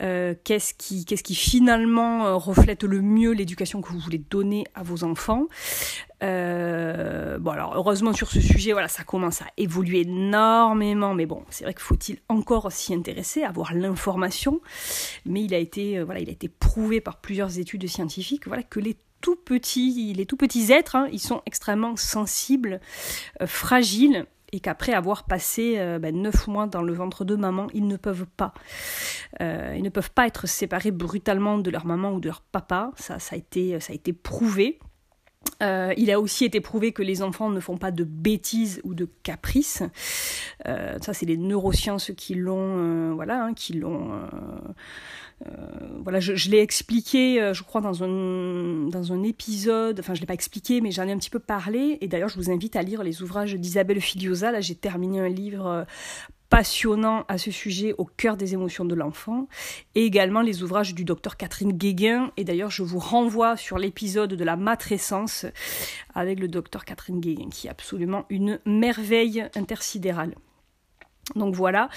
Euh, 0.00 0.34
qu'est-ce 0.44 0.74
qui 0.74 1.34
finalement 1.34 2.26
euh, 2.26 2.34
reflète 2.34 2.84
le 2.84 3.02
mieux 3.02 3.32
l'éducation 3.32 3.82
que 3.82 3.88
vous 3.88 3.98
voulez 3.98 4.18
donner 4.18 4.64
à 4.74 4.82
vos 4.82 5.04
enfants? 5.04 5.46
Euh, 6.22 7.38
bon 7.38 7.52
heureusement 7.74 8.14
sur 8.14 8.30
ce 8.30 8.40
sujet 8.40 8.72
voilà 8.72 8.88
ça 8.88 9.04
commence 9.04 9.42
à 9.42 9.46
évoluer 9.58 10.00
énormément. 10.00 11.14
Mais 11.14 11.26
bon 11.26 11.44
c'est 11.50 11.64
vrai 11.64 11.74
qu'il 11.74 11.82
faut-il 11.82 12.18
encore 12.28 12.72
s'y 12.72 12.94
intéresser 12.94 13.42
avoir 13.42 13.74
l'information? 13.74 14.60
Mais 15.26 15.42
il 15.42 15.54
a 15.54 15.58
été 15.58 16.02
voilà 16.02 16.20
il 16.20 16.28
a 16.28 16.32
été 16.32 16.48
prouvé 16.48 17.00
par 17.00 17.20
plusieurs 17.20 17.58
études 17.58 17.86
scientifiques 17.86 18.46
voilà 18.46 18.62
que 18.62 18.80
les 18.80 18.96
tout 19.20 19.36
petits, 19.36 20.12
les 20.14 20.26
tout 20.26 20.36
petits 20.36 20.72
êtres, 20.72 20.96
hein, 20.96 21.08
ils 21.12 21.20
sont 21.20 21.42
extrêmement 21.46 21.96
sensibles, 21.96 22.80
euh, 23.40 23.46
fragiles, 23.46 24.26
et 24.52 24.60
qu'après 24.60 24.92
avoir 24.92 25.24
passé 25.24 25.74
euh, 25.76 25.98
ben, 25.98 26.16
neuf 26.16 26.46
mois 26.46 26.66
dans 26.66 26.82
le 26.82 26.92
ventre 26.92 27.24
de 27.24 27.34
maman, 27.34 27.66
ils 27.74 27.86
ne 27.86 27.96
peuvent 27.96 28.26
pas, 28.36 28.54
euh, 29.40 29.74
ils 29.76 29.82
ne 29.82 29.88
peuvent 29.88 30.12
pas 30.12 30.26
être 30.26 30.46
séparés 30.46 30.92
brutalement 30.92 31.58
de 31.58 31.70
leur 31.70 31.84
maman 31.84 32.12
ou 32.12 32.20
de 32.20 32.28
leur 32.28 32.40
papa. 32.40 32.92
Ça 32.96 33.16
a 33.16 33.36
été, 33.36 33.78
ça 33.80 33.92
a 33.92 33.96
été 33.96 34.12
prouvé. 34.12 34.78
Il 35.60 36.10
a 36.10 36.20
aussi 36.20 36.44
été 36.44 36.60
prouvé 36.60 36.92
que 36.92 37.02
les 37.02 37.22
enfants 37.22 37.50
ne 37.50 37.60
font 37.60 37.76
pas 37.76 37.90
de 37.90 38.04
bêtises 38.04 38.80
ou 38.84 38.94
de 38.94 39.08
caprices. 39.22 39.82
ça, 40.64 41.12
c'est 41.12 41.26
les 41.26 41.36
neurosciences 41.36 42.12
qui 42.16 42.34
l'ont, 42.34 43.14
voilà, 43.14 43.44
hein, 43.44 43.54
qui 43.54 43.74
l'ont 43.74 44.28
euh, 45.44 45.50
voilà, 46.02 46.18
je, 46.18 46.50
l'ai 46.50 46.60
expliqué, 46.60 47.42
euh, 47.42 47.52
je 47.52 47.62
crois, 47.62 47.82
dans 47.82 48.02
un, 48.02 48.88
dans 48.88 49.12
un 49.12 49.22
épisode, 49.22 50.00
enfin 50.00 50.14
je 50.14 50.18
ne 50.18 50.22
l'ai 50.22 50.26
pas 50.26 50.34
expliqué, 50.34 50.80
mais 50.80 50.90
j'en 50.90 51.06
ai 51.06 51.12
un 51.12 51.18
petit 51.18 51.30
peu 51.30 51.38
parlé, 51.38 51.98
et 52.00 52.08
d'ailleurs 52.08 52.30
je 52.30 52.36
vous 52.36 52.50
invite 52.50 52.74
à 52.74 52.82
lire 52.82 53.02
les 53.02 53.20
ouvrages 53.22 53.54
d'Isabelle 53.54 54.00
Filiosa, 54.00 54.50
là 54.50 54.60
j'ai 54.62 54.74
terminé 54.74 55.20
un 55.20 55.28
livre 55.28 55.66
euh, 55.66 55.84
passionnant 56.48 57.24
à 57.28 57.38
ce 57.38 57.50
sujet 57.50 57.94
au 57.98 58.04
cœur 58.04 58.36
des 58.36 58.54
émotions 58.54 58.84
de 58.84 58.94
l'enfant, 58.94 59.48
et 59.94 60.04
également 60.04 60.42
les 60.42 60.62
ouvrages 60.62 60.94
du 60.94 61.04
docteur 61.04 61.36
Catherine 61.36 61.72
Guéguin, 61.72 62.32
et 62.36 62.44
d'ailleurs 62.44 62.70
je 62.70 62.82
vous 62.82 62.98
renvoie 62.98 63.56
sur 63.56 63.78
l'épisode 63.78 64.34
de 64.34 64.44
la 64.44 64.56
matrescence 64.56 65.46
avec 66.14 66.40
le 66.40 66.48
docteur 66.48 66.84
Catherine 66.84 67.20
Guéguin, 67.20 67.48
qui 67.50 67.66
est 67.66 67.70
absolument 67.70 68.24
une 68.30 68.60
merveille 68.64 69.48
intersidérale. 69.54 70.34
Donc 71.34 71.54
voilà. 71.56 71.88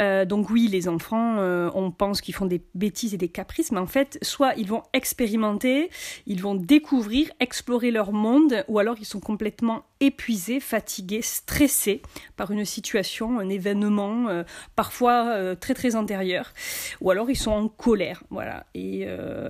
Euh, 0.00 0.24
donc 0.24 0.48
oui, 0.48 0.66
les 0.68 0.88
enfants, 0.88 1.36
euh, 1.38 1.70
on 1.74 1.90
pense 1.90 2.22
qu'ils 2.22 2.34
font 2.34 2.46
des 2.46 2.62
bêtises 2.74 3.12
et 3.12 3.18
des 3.18 3.28
caprices, 3.28 3.72
mais 3.72 3.78
en 3.78 3.86
fait, 3.86 4.18
soit 4.22 4.54
ils 4.56 4.66
vont 4.66 4.82
expérimenter, 4.94 5.90
ils 6.26 6.40
vont 6.40 6.54
découvrir, 6.54 7.30
explorer 7.40 7.90
leur 7.90 8.12
monde, 8.12 8.64
ou 8.68 8.78
alors 8.78 8.96
ils 8.98 9.04
sont 9.04 9.20
complètement 9.20 9.84
épuisés, 10.00 10.60
fatigués, 10.60 11.22
stressés 11.22 12.02
par 12.36 12.50
une 12.50 12.64
situation, 12.64 13.38
un 13.38 13.48
événement, 13.48 14.28
euh, 14.28 14.42
parfois 14.76 15.54
très 15.56 15.74
très 15.74 15.96
antérieur, 15.96 16.52
ou 17.00 17.10
alors 17.10 17.30
ils 17.30 17.36
sont 17.36 17.50
en 17.50 17.68
colère. 17.68 18.22
Voilà. 18.30 18.66
Et 18.74 19.06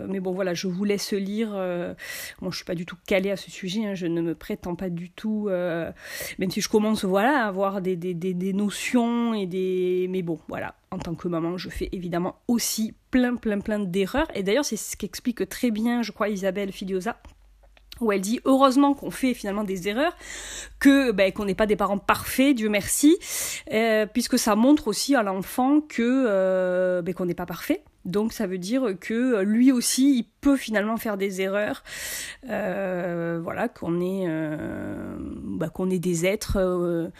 mais 0.08 0.20
bon, 0.20 0.32
voilà, 0.32 0.54
je 0.54 0.66
vous 0.66 0.84
laisse 0.84 1.12
lire. 1.12 1.50
moi, 1.50 2.50
je 2.50 2.56
suis 2.56 2.64
pas 2.64 2.74
du 2.74 2.86
tout 2.86 2.96
calée 3.06 3.30
à 3.30 3.36
ce 3.36 3.50
sujet. 3.50 3.86
Hein, 3.86 3.94
je 3.94 4.06
ne 4.06 4.20
me 4.20 4.34
prétends 4.34 4.74
pas 4.74 4.90
du 4.90 5.10
tout, 5.10 5.48
même 5.48 6.50
si 6.50 6.60
je 6.60 6.68
commence, 6.68 7.04
voilà, 7.04 7.44
à 7.44 7.48
avoir 7.48 7.80
des, 7.80 7.96
des, 7.96 8.14
des, 8.14 8.34
des 8.34 8.52
notions 8.52 9.34
et 9.34 9.46
des... 9.46 10.06
Mais 10.10 10.22
bon, 10.22 10.38
voilà, 10.48 10.74
en 10.90 10.98
tant 10.98 11.14
que 11.14 11.28
maman, 11.28 11.56
je 11.56 11.68
fais 11.68 11.88
évidemment 11.92 12.36
aussi 12.48 12.94
plein, 13.10 13.36
plein, 13.36 13.60
plein 13.60 13.78
d'erreurs. 13.78 14.28
Et 14.34 14.42
d'ailleurs, 14.42 14.64
c'est 14.64 14.76
ce 14.76 14.96
qu'explique 14.96 15.48
très 15.48 15.70
bien, 15.70 16.02
je 16.02 16.12
crois, 16.12 16.28
Isabelle 16.28 16.72
Filiosa 16.72 17.20
où 18.00 18.12
elle 18.12 18.20
dit 18.20 18.40
heureusement 18.44 18.94
qu'on 18.94 19.10
fait 19.10 19.34
finalement 19.34 19.64
des 19.64 19.88
erreurs, 19.88 20.16
que 20.78 21.12
ben, 21.12 21.32
qu'on 21.32 21.44
n'est 21.44 21.54
pas 21.54 21.66
des 21.66 21.76
parents 21.76 21.98
parfaits, 21.98 22.54
Dieu 22.54 22.68
merci, 22.68 23.18
euh, 23.72 24.06
puisque 24.06 24.38
ça 24.38 24.56
montre 24.56 24.88
aussi 24.88 25.14
à 25.14 25.22
l'enfant 25.22 25.80
que 25.80 26.24
euh, 26.28 27.02
ben, 27.02 27.14
qu'on 27.14 27.26
n'est 27.26 27.34
pas 27.34 27.46
parfait. 27.46 27.82
Donc 28.06 28.32
ça 28.32 28.46
veut 28.46 28.58
dire 28.58 28.94
que 28.98 29.42
lui 29.42 29.72
aussi, 29.72 30.16
il 30.18 30.24
peut 30.40 30.56
finalement 30.56 30.96
faire 30.96 31.18
des 31.18 31.42
erreurs. 31.42 31.84
Euh, 32.48 33.38
voilà, 33.42 33.68
qu'on 33.68 34.00
est, 34.00 34.26
ben, 34.26 35.68
qu'on 35.68 35.90
est 35.90 35.98
des 35.98 36.24
êtres 36.24 37.10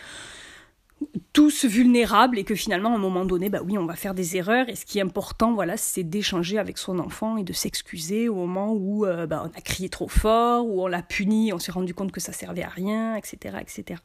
tous 1.33 1.65
vulnérables 1.65 2.39
et 2.39 2.45
que 2.45 2.55
finalement 2.55 2.93
à 2.93 2.97
un 2.97 2.99
moment 2.99 3.25
donné 3.25 3.49
bah 3.49 3.61
oui 3.65 3.79
on 3.79 3.87
va 3.87 3.95
faire 3.95 4.15
des 4.15 4.37
erreurs. 4.37 4.69
Et 4.69 4.75
ce 4.75 4.85
qui 4.85 4.99
est 4.99 5.03
important 5.03 5.55
voilà 5.55 5.77
c'est 5.77 6.03
d'échanger 6.03 6.59
avec 6.59 6.79
son 6.79 6.99
enfant 6.99 7.37
et 7.37 7.45
de 7.45 7.53
s'excuser 7.53 8.29
au 8.29 8.35
moment 8.35 8.73
où 8.73 9.07
euh, 9.07 9.27
bah, 9.27 9.43
on 9.45 9.57
a 9.57 9.61
crié 9.61 9.89
trop 9.89 10.09
fort 10.09 10.67
ou 10.67 10.83
on 10.83 10.87
l'a 10.87 11.03
puni 11.03 11.53
on 11.53 11.59
s'est 11.59 11.73
rendu 11.73 11.95
compte 11.95 12.13
que 12.13 12.21
ça 12.21 12.33
servait 12.33 12.63
à 12.63 12.69
rien 12.69 13.17
etc 13.17 13.59
etc 13.61 14.01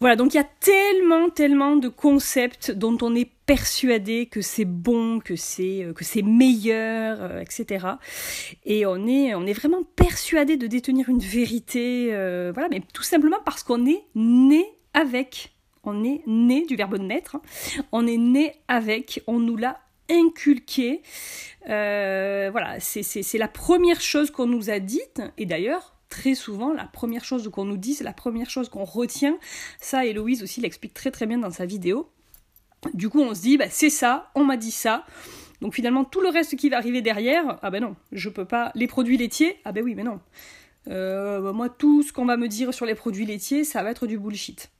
voilà 0.00 0.16
donc 0.16 0.34
il 0.34 0.36
y 0.36 0.40
a 0.40 0.48
tellement 0.60 1.28
tellement 1.28 1.76
de 1.76 1.88
concepts 1.88 2.70
dont 2.70 2.96
on 3.02 3.14
est 3.14 3.30
persuadé 3.46 4.26
que 4.26 4.40
c'est 4.40 4.64
bon 4.64 5.18
que 5.18 5.34
c'est 5.34 5.84
euh, 5.84 5.92
que 5.92 6.04
c'est 6.04 6.22
meilleur 6.22 7.18
euh, 7.20 7.40
etc 7.40 7.86
et 8.64 8.86
on 8.86 9.06
est 9.06 9.34
on 9.34 9.44
est 9.44 9.52
vraiment 9.52 9.82
persuadé 9.96 10.56
de 10.56 10.66
détenir 10.66 11.08
une 11.08 11.20
vérité 11.20 12.08
voilà 12.52 12.68
mais 12.70 12.82
tout 12.94 13.02
simplement 13.02 13.38
parce 13.44 13.62
qu'on 13.64 13.86
est 13.86 14.04
né 14.14 14.64
avec. 14.94 15.52
On 15.84 16.04
est 16.04 16.22
né 16.26 16.64
du 16.66 16.76
verbe 16.76 16.98
naître. 16.98 17.36
On 17.90 18.06
est 18.06 18.16
né 18.16 18.54
avec. 18.68 19.22
On 19.26 19.38
nous 19.38 19.56
l'a 19.56 19.80
inculqué. 20.10 21.02
voilà, 21.66 22.78
c'est 22.80 23.38
la 23.38 23.48
première 23.48 24.00
chose 24.00 24.30
qu'on 24.30 24.46
nous 24.46 24.70
a 24.70 24.78
dite, 24.78 25.22
et 25.38 25.46
d'ailleurs, 25.46 25.94
très 26.12 26.34
souvent, 26.34 26.72
la 26.72 26.84
première 26.84 27.24
chose 27.24 27.48
qu'on 27.50 27.64
nous 27.64 27.78
dit, 27.78 27.94
c'est 27.94 28.04
la 28.04 28.12
première 28.12 28.50
chose 28.50 28.68
qu'on 28.68 28.84
retient. 28.84 29.38
Ça, 29.80 30.04
Héloïse 30.04 30.42
aussi 30.42 30.60
l'explique 30.60 30.92
très 30.92 31.10
très 31.10 31.26
bien 31.26 31.38
dans 31.38 31.50
sa 31.50 31.64
vidéo. 31.64 32.10
Du 32.92 33.08
coup, 33.08 33.20
on 33.20 33.34
se 33.34 33.40
dit, 33.40 33.56
bah, 33.56 33.70
c'est 33.70 33.90
ça, 33.90 34.30
on 34.34 34.44
m'a 34.44 34.58
dit 34.58 34.70
ça. 34.70 35.06
Donc 35.62 35.74
finalement, 35.74 36.04
tout 36.04 36.20
le 36.20 36.28
reste 36.28 36.56
qui 36.56 36.68
va 36.68 36.76
arriver 36.76 37.00
derrière, 37.00 37.58
ah 37.62 37.70
ben 37.70 37.80
non, 37.80 37.96
je 38.10 38.28
peux 38.28 38.44
pas. 38.44 38.72
Les 38.74 38.88
produits 38.88 39.16
laitiers, 39.16 39.58
ah 39.64 39.72
ben 39.72 39.82
oui, 39.82 39.94
mais 39.94 40.02
non. 40.02 40.20
Euh, 40.88 41.40
bah, 41.40 41.52
moi, 41.52 41.68
tout 41.70 42.02
ce 42.02 42.12
qu'on 42.12 42.26
va 42.26 42.36
me 42.36 42.48
dire 42.48 42.74
sur 42.74 42.84
les 42.84 42.94
produits 42.94 43.24
laitiers, 43.24 43.64
ça 43.64 43.82
va 43.82 43.90
être 43.90 44.06
du 44.06 44.18
bullshit. 44.18 44.70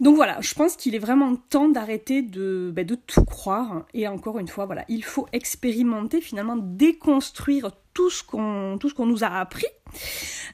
Donc 0.00 0.16
voilà, 0.16 0.38
je 0.40 0.54
pense 0.54 0.76
qu'il 0.76 0.94
est 0.94 0.98
vraiment 0.98 1.36
temps 1.36 1.68
d'arrêter 1.68 2.22
de, 2.22 2.72
bah, 2.74 2.84
de 2.84 2.94
tout 2.94 3.24
croire. 3.24 3.84
Et 3.92 4.08
encore 4.08 4.38
une 4.38 4.48
fois, 4.48 4.64
voilà, 4.64 4.84
il 4.88 5.04
faut 5.04 5.26
expérimenter, 5.32 6.22
finalement, 6.22 6.56
déconstruire 6.56 7.70
tout 7.92 8.08
ce 8.08 8.24
qu'on 8.24 8.78
qu'on 8.96 9.06
nous 9.06 9.24
a 9.24 9.28
appris. 9.28 9.66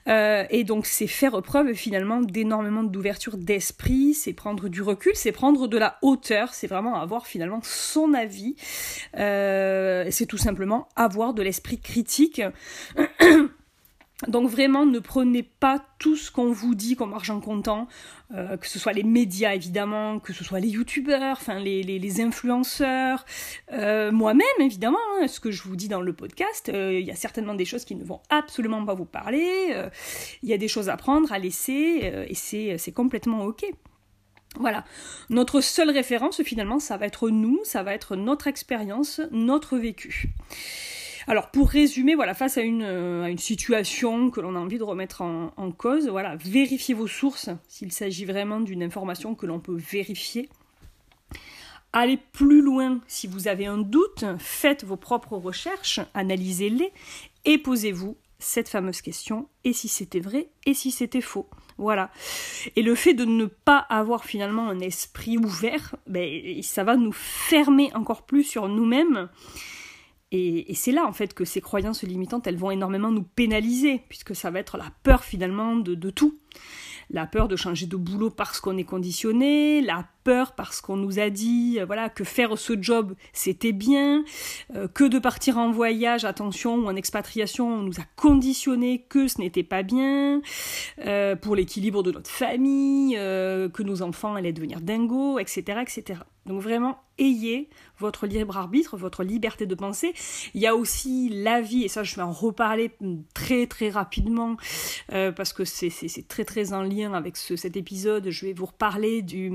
Euh, 0.09 0.45
et 0.51 0.65
donc 0.65 0.87
c'est 0.87 1.07
faire 1.07 1.43
preuve 1.43 1.75
finalement 1.75 2.21
d'énormément 2.21 2.83
d'ouverture 2.83 3.37
d'esprit, 3.37 4.15
c'est 4.15 4.33
prendre 4.33 4.69
du 4.69 4.81
recul, 4.81 5.13
c'est 5.15 5.33
prendre 5.33 5.67
de 5.67 5.77
la 5.77 5.99
hauteur, 6.01 6.55
c'est 6.55 6.67
vraiment 6.67 7.01
avoir 7.01 7.27
finalement 7.27 7.61
son 7.63 8.15
avis. 8.15 8.57
Euh, 9.19 10.07
c'est 10.11 10.27
tout 10.27 10.39
simplement 10.39 10.89
avoir 10.97 11.35
de 11.35 11.43
l'esprit 11.43 11.79
critique. 11.79 12.41
Donc 14.29 14.49
vraiment, 14.49 14.87
ne 14.87 14.99
prenez 14.99 15.43
pas 15.43 15.85
tout 15.99 16.17
ce 16.17 16.31
qu'on 16.31 16.51
vous 16.51 16.75
dit 16.75 16.97
comme 16.97 17.13
argent 17.13 17.39
comptant, 17.39 17.87
euh, 18.35 18.57
que 18.57 18.67
ce 18.67 18.79
soit 18.79 18.95
les 18.95 19.03
médias 19.03 19.55
évidemment, 19.55 20.21
que 20.21 20.33
ce 20.33 20.43
soit 20.43 20.59
les 20.59 20.69
youtubeurs, 20.69 21.37
enfin 21.37 21.59
les, 21.59 21.83
les, 21.83 22.21
influenceurs, 22.23 23.27
euh, 23.73 24.11
moi-même 24.11 24.47
évidemment, 24.59 24.99
hein, 25.21 25.29
ce 25.29 25.39
que 25.39 25.51
je 25.51 25.63
vous 25.65 25.77
dis 25.77 25.89
dans 25.89 26.01
le 26.01 26.15
podcast, 26.15 26.71
euh, 26.71 26.99
il 26.99 27.07
y 27.07 27.11
a 27.11 27.15
certainement 27.15 27.55
des 27.55 27.67
choses 27.67 27.85
qui 27.85 27.95
ne 27.95 28.05
vont 28.05 28.23
absolument 28.31 28.83
pas 28.87 28.95
vous 28.95 29.05
parler, 29.05 29.75
il 30.43 30.49
y 30.49 30.55
a 30.55 30.59
des 30.59 30.69
choses 30.69 30.89
à 30.89 30.97
prendre, 30.97 31.31
à 31.31 31.39
laisser, 31.39 32.27
et 32.29 32.35
c'est 32.35 32.93
complètement 32.93 33.45
ok. 33.45 33.67
Voilà. 34.59 34.85
Notre 35.29 35.61
seule 35.61 35.91
référence, 35.91 36.43
finalement, 36.43 36.79
ça 36.79 36.97
va 36.97 37.05
être 37.07 37.29
nous, 37.29 37.61
ça 37.65 37.83
va 37.83 37.93
être 37.93 38.17
notre 38.17 38.47
expérience, 38.47 39.21
notre 39.31 39.77
vécu. 39.77 40.31
Alors 41.29 41.51
pour 41.51 41.69
résumer, 41.69 42.15
voilà, 42.15 42.35
face 42.35 42.57
à 42.57 42.61
une, 42.61 42.83
euh, 42.83 43.37
situation 43.37 44.31
que 44.31 44.41
l'on 44.41 44.55
a 44.55 44.61
envie 44.61 44.79
de 44.79 44.85
remettre 44.85 45.23
en, 45.23 45.73
cause, 45.73 46.09
voilà, 46.09 46.37
vérifiez 46.37 46.95
vos 46.95 47.09
sources 47.09 47.51
s'il 47.67 47.91
s'agit 47.91 48.25
vraiment 48.25 48.61
d'une 48.61 48.83
information 48.83 49.35
que 49.35 49.45
l'on 49.45 49.59
peut 49.59 49.77
vérifier. 49.77 50.49
Allez 51.93 52.17
plus 52.17 52.63
loin 52.63 53.01
si 53.09 53.27
vous 53.27 53.49
avez 53.49 53.67
un 53.67 53.79
doute, 53.79 54.25
faites 54.39 54.85
vos 54.85 54.97
propres 54.97 55.37
recherches, 55.37 56.01
analysez-les 56.15 56.93
et 57.45 57.59
posez-vous 57.59 58.17
cette 58.39 58.69
fameuse 58.69 59.01
question 59.01 59.49
et 59.65 59.73
si 59.73 59.89
c'était 59.89 60.21
vrai 60.21 60.49
et 60.65 60.75
si 60.75 60.93
c'était 60.93 61.21
faux. 61.21 61.49
Voilà. 61.79 62.11
Et 62.77 62.83
le 62.83 62.95
fait 62.95 63.15
de 63.15 63.25
ne 63.25 63.47
pas 63.47 63.79
avoir 63.79 64.25
finalement 64.25 64.69
un 64.69 64.79
esprit 64.79 65.39
ouvert, 65.39 65.97
ben, 66.07 66.63
ça 66.63 66.85
va 66.85 66.97
nous 66.97 67.13
fermer 67.13 67.91
encore 67.95 68.23
plus 68.27 68.45
sur 68.45 68.69
nous-mêmes 68.69 69.29
et, 70.33 70.75
c'est 70.75 70.93
là 70.93 71.07
en 71.07 71.13
fait 71.13 71.35
que 71.35 71.45
ces 71.45 71.61
croyances 71.61 72.03
limitantes, 72.03 72.47
elles 72.47 72.57
vont 72.57 72.71
énormément 72.71 73.11
nous 73.11 73.23
pénaliser, 73.23 74.03
puisque 74.09 74.35
ça 74.35 74.51
va 74.51 74.59
être 74.59 74.77
la 74.77 74.91
peur 75.03 75.25
finalement 75.25 75.77
de, 75.77 76.11
tout. 76.11 76.39
La 77.11 77.27
peur 77.27 77.47
de 77.47 77.55
changer 77.55 77.87
de 77.87 77.97
boulot 77.97 78.31
parce 78.31 78.59
qu'on 78.59 78.77
est 78.77 78.85
conditionné, 78.85 79.81
la 79.81 80.09
peur 80.25 80.57
parce 80.57 80.81
qu'on 80.81 80.97
nous 80.97 81.21
a 81.21 81.31
dit 81.31 81.77
euh, 81.79 81.87
voilà 81.87 82.09
que 82.09 82.25
faire 82.25 82.59
ce 82.59 82.73
job 82.81 83.15
c'était 83.33 83.71
bien, 83.71 84.25
euh, 84.75 84.89
que 84.89 85.05
de 85.05 85.21
partir 85.21 85.59
en 85.59 85.71
voyage, 85.71 86.25
attention, 86.25 86.75
ou 86.75 86.87
en 86.87 86.97
expatriation, 86.97 87.69
on 87.69 87.83
nous 87.83 88.01
a 88.01 88.05
conditionné 88.17 89.07
que 89.09 89.29
ce 89.29 89.41
n'était 89.41 89.63
pas 89.63 89.85
bien, 89.85 90.43
euh, 91.05 91.37
pour 91.37 91.55
l'équilibre 91.55 92.03
de 92.03 92.11
notre 92.11 92.31
famille, 92.31 93.15
que 93.15 93.83
nos 93.85 94.03
enfants 94.03 94.35
allaient 94.35 94.53
devenir 94.53 94.81
dingos, 94.81 95.39
etc., 95.39 95.79
etc. 95.83 96.21
Donc 96.47 96.63
vraiment, 96.63 96.99
ayez 97.19 97.69
votre 97.99 98.27
libre 98.27 98.57
arbitre, 98.57 98.97
votre 98.97 99.25
liberté 99.25 99.67
de 99.67 99.75
penser. 99.75 100.15
Il 100.55 100.61
y 100.61 100.67
a 100.67 100.75
aussi 100.75 101.29
la 101.29 101.61
vie, 101.61 101.85
et 101.85 101.89
ça 101.89 102.03
je 102.03 102.15
vais 102.17 102.23
en 102.23 102.33
reparler 102.33 102.93
très 103.35 103.67
très 103.67 103.91
rapidement, 103.91 104.57
parce 105.09 105.53
que 105.53 105.65
c'est 105.65 106.29
très 106.29 106.45
très 106.45 106.73
en 106.73 106.83
lien 106.83 107.13
avec 107.13 107.37
cet 107.37 107.77
épisode. 107.77 108.31
Je 108.31 108.47
vais 108.47 108.53
vous 108.53 108.67
reparler 108.67 109.23
du 109.23 109.51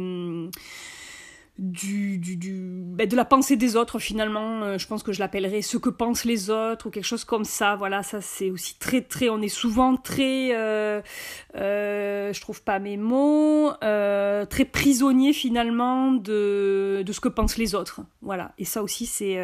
du, 1.57 2.17
du, 2.17 2.81
ben, 2.85 3.07
de 3.07 3.15
la 3.15 3.25
pensée 3.25 3.55
des 3.55 3.75
autres 3.75 3.99
finalement. 3.99 4.63
Euh, 4.63 4.77
je 4.77 4.87
pense 4.87 5.03
que 5.03 5.11
je 5.11 5.19
l'appellerai 5.19 5.61
ce 5.61 5.77
que 5.77 5.89
pensent 5.89 6.25
les 6.25 6.49
autres 6.49 6.87
ou 6.87 6.89
quelque 6.89 7.05
chose 7.05 7.23
comme 7.23 7.43
ça. 7.43 7.75
Voilà, 7.75 8.03
ça 8.03 8.21
c'est 8.21 8.49
aussi 8.49 8.77
très 8.79 9.01
très. 9.01 9.29
On 9.29 9.41
est 9.41 9.49
souvent 9.49 9.95
très, 9.97 10.55
euh, 10.55 11.01
euh, 11.55 12.33
je 12.33 12.41
trouve 12.41 12.63
pas 12.63 12.79
mes 12.79 12.97
mots, 12.97 13.71
très 13.79 14.65
prisonnier 14.65 15.33
finalement 15.33 16.11
de, 16.11 17.03
de 17.05 17.11
ce 17.11 17.19
que 17.19 17.29
pensent 17.29 17.57
les 17.57 17.75
autres. 17.75 18.01
Voilà, 18.21 18.53
et 18.57 18.65
ça 18.65 18.81
aussi 18.81 19.05
c'est 19.05 19.37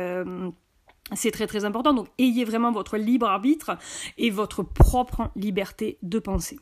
c'est 1.15 1.32
très 1.32 1.48
très 1.48 1.63
important, 1.63 1.93
donc 1.93 2.08
ayez 2.17 2.43
vraiment 2.43 2.72
votre 2.72 2.98
libre 2.98 3.28
arbitre 3.28 3.78
et 4.17 4.30
votre 4.30 4.63
propre 4.63 5.32
liberté 5.36 5.98
de 6.04 6.20
penser. 6.20 6.60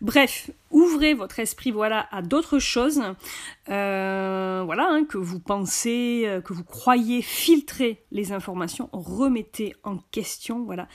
Bref, 0.00 0.50
ouvrez 0.70 1.12
votre 1.14 1.40
esprit 1.40 1.70
voilà 1.70 2.08
à 2.10 2.22
d'autres 2.22 2.58
choses, 2.58 3.02
euh, 3.68 4.62
voilà 4.64 4.88
hein, 4.90 5.04
que 5.04 5.18
vous 5.18 5.40
pensez, 5.40 6.22
euh, 6.26 6.40
que 6.40 6.54
vous 6.54 6.64
croyez 6.64 7.20
filtrer 7.20 8.02
les 8.12 8.32
informations, 8.32 8.88
remettez 8.92 9.74
en 9.84 9.98
question, 10.10 10.64
voilà. 10.64 10.88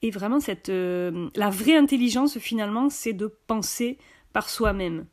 Et 0.00 0.10
vraiment 0.10 0.40
cette 0.40 0.70
euh, 0.70 1.28
la 1.36 1.50
vraie 1.50 1.76
intelligence 1.76 2.38
finalement, 2.38 2.88
c'est 2.88 3.12
de 3.12 3.26
penser 3.46 3.98
par 4.32 4.48
soi-même 4.48 5.04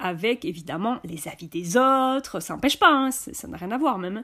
avec 0.00 0.44
évidemment 0.44 0.98
les 1.02 1.26
avis 1.26 1.48
des 1.48 1.76
autres, 1.76 2.38
ça 2.38 2.54
n'empêche 2.54 2.78
pas, 2.78 2.92
hein, 2.92 3.10
ça 3.10 3.48
n'a 3.48 3.56
rien 3.56 3.72
à 3.72 3.78
voir 3.78 3.98
même. 3.98 4.22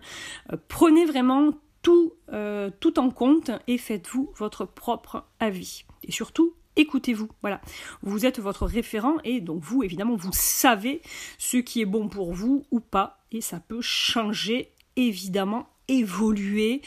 prenez 0.68 1.04
vraiment 1.04 1.52
tout, 1.84 2.14
euh, 2.32 2.70
tout 2.80 2.98
en 2.98 3.10
compte 3.10 3.52
et 3.68 3.78
faites-vous 3.78 4.32
votre 4.36 4.64
propre 4.64 5.26
avis. 5.38 5.84
Et 6.02 6.10
surtout, 6.10 6.54
écoutez-vous. 6.74 7.28
Voilà. 7.42 7.60
Vous 8.02 8.26
êtes 8.26 8.40
votre 8.40 8.66
référent 8.66 9.16
et 9.22 9.40
donc 9.40 9.62
vous, 9.62 9.84
évidemment, 9.84 10.16
vous 10.16 10.32
savez 10.32 11.02
ce 11.38 11.58
qui 11.58 11.82
est 11.82 11.86
bon 11.86 12.08
pour 12.08 12.32
vous 12.32 12.64
ou 12.72 12.80
pas. 12.80 13.20
Et 13.30 13.40
ça 13.40 13.60
peut 13.60 13.82
changer, 13.82 14.72
évidemment, 14.96 15.68
évoluer. 15.86 16.80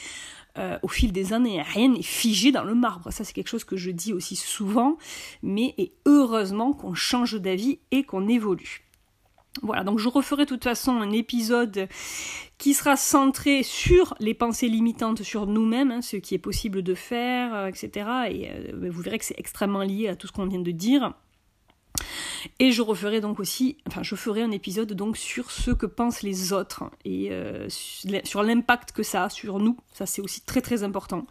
Euh, 0.58 0.80
au 0.82 0.88
fil 0.88 1.12
des 1.12 1.34
années, 1.34 1.62
rien 1.62 1.90
n'est 1.90 2.02
figé 2.02 2.52
dans 2.52 2.64
le 2.64 2.74
marbre. 2.74 3.14
Ça, 3.14 3.24
c'est 3.24 3.34
quelque 3.34 3.50
chose 3.50 3.64
que 3.64 3.78
je 3.78 3.92
dis 3.92 4.12
aussi 4.12 4.36
souvent, 4.36 4.98
mais 5.44 5.76
et 5.78 5.94
heureusement 6.08 6.74
qu'on 6.74 6.96
change 6.96 7.40
d'avis 7.40 7.78
et 7.92 8.04
qu'on 8.04 8.28
évolue. 8.28 8.87
Voilà, 9.62 9.84
donc 9.84 10.00
je 10.00 10.10
referai 10.10 10.46
de 10.46 10.50
toute 10.50 10.64
façon 10.64 10.92
un 10.92 11.12
épisode 11.12 11.88
qui 12.58 12.74
sera 12.74 12.96
centré 12.96 13.64
sur 13.64 14.16
les 14.20 14.34
pensées 14.34 14.68
limitantes 14.68 15.24
sur 15.24 15.48
nous-mêmes, 15.48 15.92
hein, 15.92 16.02
ce 16.02 16.18
qui 16.18 16.36
est 16.36 16.40
possible 16.40 16.82
de 16.82 16.96
faire, 16.96 17.54
euh, 17.54 17.68
etc. 17.68 18.10
Et 18.30 18.50
euh, 18.50 18.90
vous 18.90 19.02
verrez 19.02 19.20
que 19.20 19.26
c'est 19.26 19.40
extrêmement 19.40 19.84
lié 19.84 20.08
à 20.08 20.16
tout 20.16 20.28
ce 20.28 20.32
qu'on 20.32 20.48
vient 20.48 20.60
de 20.60 20.72
dire. 20.72 21.14
Et 22.60 22.72
je 22.72 22.82
referai 22.82 23.22
donc 23.22 23.40
aussi, 23.40 23.78
enfin 23.88 24.04
je 24.04 24.16
ferai 24.16 24.42
un 24.42 24.52
épisode 24.52 24.94
donc 24.94 25.18
sur 25.18 25.52
ce 25.52 25.72
que 25.72 25.86
pensent 25.86 26.24
les 26.24 26.54
autres 26.54 26.86
et 27.06 27.30
euh, 27.32 27.68
sur 27.70 28.44
l'impact 28.44 28.92
que 28.92 29.04
ça 29.04 29.26
a 29.26 29.30
sur 29.30 29.60
nous. 29.60 29.78
Ça 29.94 30.06
c'est 30.06 30.22
aussi 30.22 30.42
très 30.42 30.62
très 30.62 30.84
important. 30.84 31.26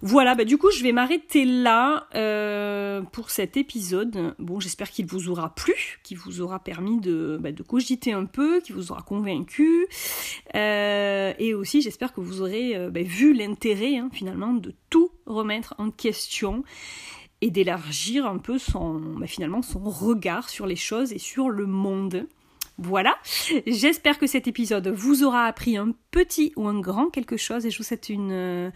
Voilà, 0.00 0.34
bah 0.34 0.44
du 0.44 0.58
coup 0.58 0.70
je 0.70 0.82
vais 0.82 0.92
m'arrêter 0.92 1.44
là 1.44 2.06
euh, 2.14 3.02
pour 3.02 3.30
cet 3.30 3.56
épisode. 3.56 4.34
Bon, 4.38 4.60
j'espère 4.60 4.90
qu'il 4.90 5.06
vous 5.06 5.28
aura 5.28 5.54
plu, 5.54 6.00
qu'il 6.02 6.18
vous 6.18 6.40
aura 6.40 6.58
permis 6.58 7.00
de, 7.00 7.38
bah, 7.40 7.50
cogiter 7.66 8.12
un 8.12 8.26
peu, 8.26 8.60
qu'il 8.60 8.74
vous 8.74 8.92
aura 8.92 9.02
convaincu. 9.02 9.86
Euh, 10.54 11.32
et 11.38 11.54
aussi 11.54 11.82
j'espère 11.82 12.12
que 12.12 12.20
vous 12.20 12.42
aurez 12.42 12.88
bah, 12.90 13.02
vu 13.02 13.32
l'intérêt 13.32 13.96
hein, 13.96 14.10
finalement 14.12 14.52
de 14.52 14.74
tout 14.90 15.10
remettre 15.26 15.74
en 15.78 15.90
question 15.90 16.64
et 17.44 17.50
d'élargir 17.50 18.24
un 18.24 18.38
peu 18.38 18.58
son, 18.58 18.94
bah, 19.18 19.26
finalement 19.26 19.60
son 19.60 19.80
regard 19.80 20.48
sur 20.48 20.66
les 20.66 20.76
choses 20.76 21.12
et 21.12 21.18
sur 21.18 21.50
le 21.50 21.66
monde. 21.66 22.26
Voilà, 22.78 23.18
j'espère 23.66 24.18
que 24.18 24.26
cet 24.26 24.48
épisode 24.48 24.88
vous 24.88 25.24
aura 25.24 25.44
appris 25.44 25.76
un 25.76 25.92
petit 26.10 26.54
ou 26.56 26.66
un 26.66 26.80
grand 26.80 27.10
quelque 27.10 27.36
chose 27.36 27.66
et 27.66 27.70
je 27.70 27.76
vous 27.76 27.84
souhaite 27.84 28.08
une, 28.08 28.32
euh, 28.32 28.70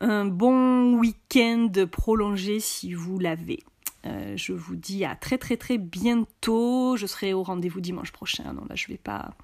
un 0.00 0.24
bon 0.24 0.94
week-end 0.94 1.70
prolongé 1.92 2.60
si 2.60 2.94
vous 2.94 3.18
l'avez. 3.18 3.60
Euh, 4.06 4.36
je 4.36 4.52
vous 4.52 4.76
dis 4.76 5.04
à 5.04 5.16
très 5.16 5.38
très 5.38 5.56
très 5.56 5.76
bientôt. 5.76 6.96
Je 6.96 7.06
serai 7.06 7.32
au 7.32 7.42
rendez-vous 7.42 7.80
dimanche 7.80 8.12
prochain. 8.12 8.52
Non, 8.52 8.64
là 8.68 8.74
je 8.74 8.86
vais 8.88 8.96
pas, 8.98 9.34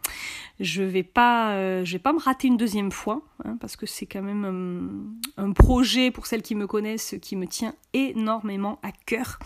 je 0.60 0.82
vais 0.82 1.02
pas, 1.02 1.54
euh, 1.54 1.84
je 1.84 1.92
vais 1.92 1.98
pas 1.98 2.12
me 2.12 2.20
rater 2.20 2.48
une 2.48 2.56
deuxième 2.56 2.92
fois 2.92 3.22
hein, 3.44 3.56
parce 3.60 3.74
que 3.76 3.86
c'est 3.86 4.06
quand 4.06 4.22
même 4.22 5.14
un, 5.36 5.52
projet 5.52 6.10
pour 6.10 6.26
celles 6.26 6.42
qui 6.42 6.54
me 6.54 6.66
connaissent 6.66 7.16
qui 7.20 7.36
me 7.36 7.46
tient 7.46 7.74
énormément 7.92 8.78
à 8.82 8.92
cœur. 8.92 9.38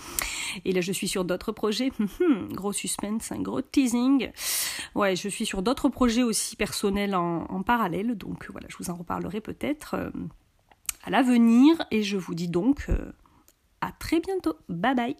Et 0.64 0.72
là, 0.72 0.80
je 0.80 0.92
suis 0.92 1.08
sur 1.08 1.24
d'autres 1.24 1.52
projets. 1.52 1.90
gros 2.50 2.72
suspense, 2.72 3.32
un 3.32 3.40
gros 3.40 3.62
teasing. 3.62 4.30
Ouais, 4.94 5.16
je 5.16 5.28
suis 5.28 5.46
sur 5.46 5.62
d'autres 5.62 5.88
projets 5.88 6.22
aussi 6.22 6.56
personnels 6.56 7.14
en, 7.14 7.62
parallèle. 7.62 8.16
Donc 8.16 8.46
voilà, 8.50 8.66
je 8.70 8.76
vous 8.78 8.90
en 8.90 8.94
reparlerai 8.94 9.40
peut-être 9.40 9.94
euh, 9.94 10.10
à 11.04 11.10
l'avenir. 11.10 11.76
Et 11.90 12.02
je 12.02 12.16
vous 12.16 12.34
dis 12.34 12.48
donc 12.48 12.86
euh, 12.88 13.12
à 13.80 13.92
très 13.92 14.20
bientôt. 14.20 14.58
Bye 14.68 14.94
bye 14.94 15.16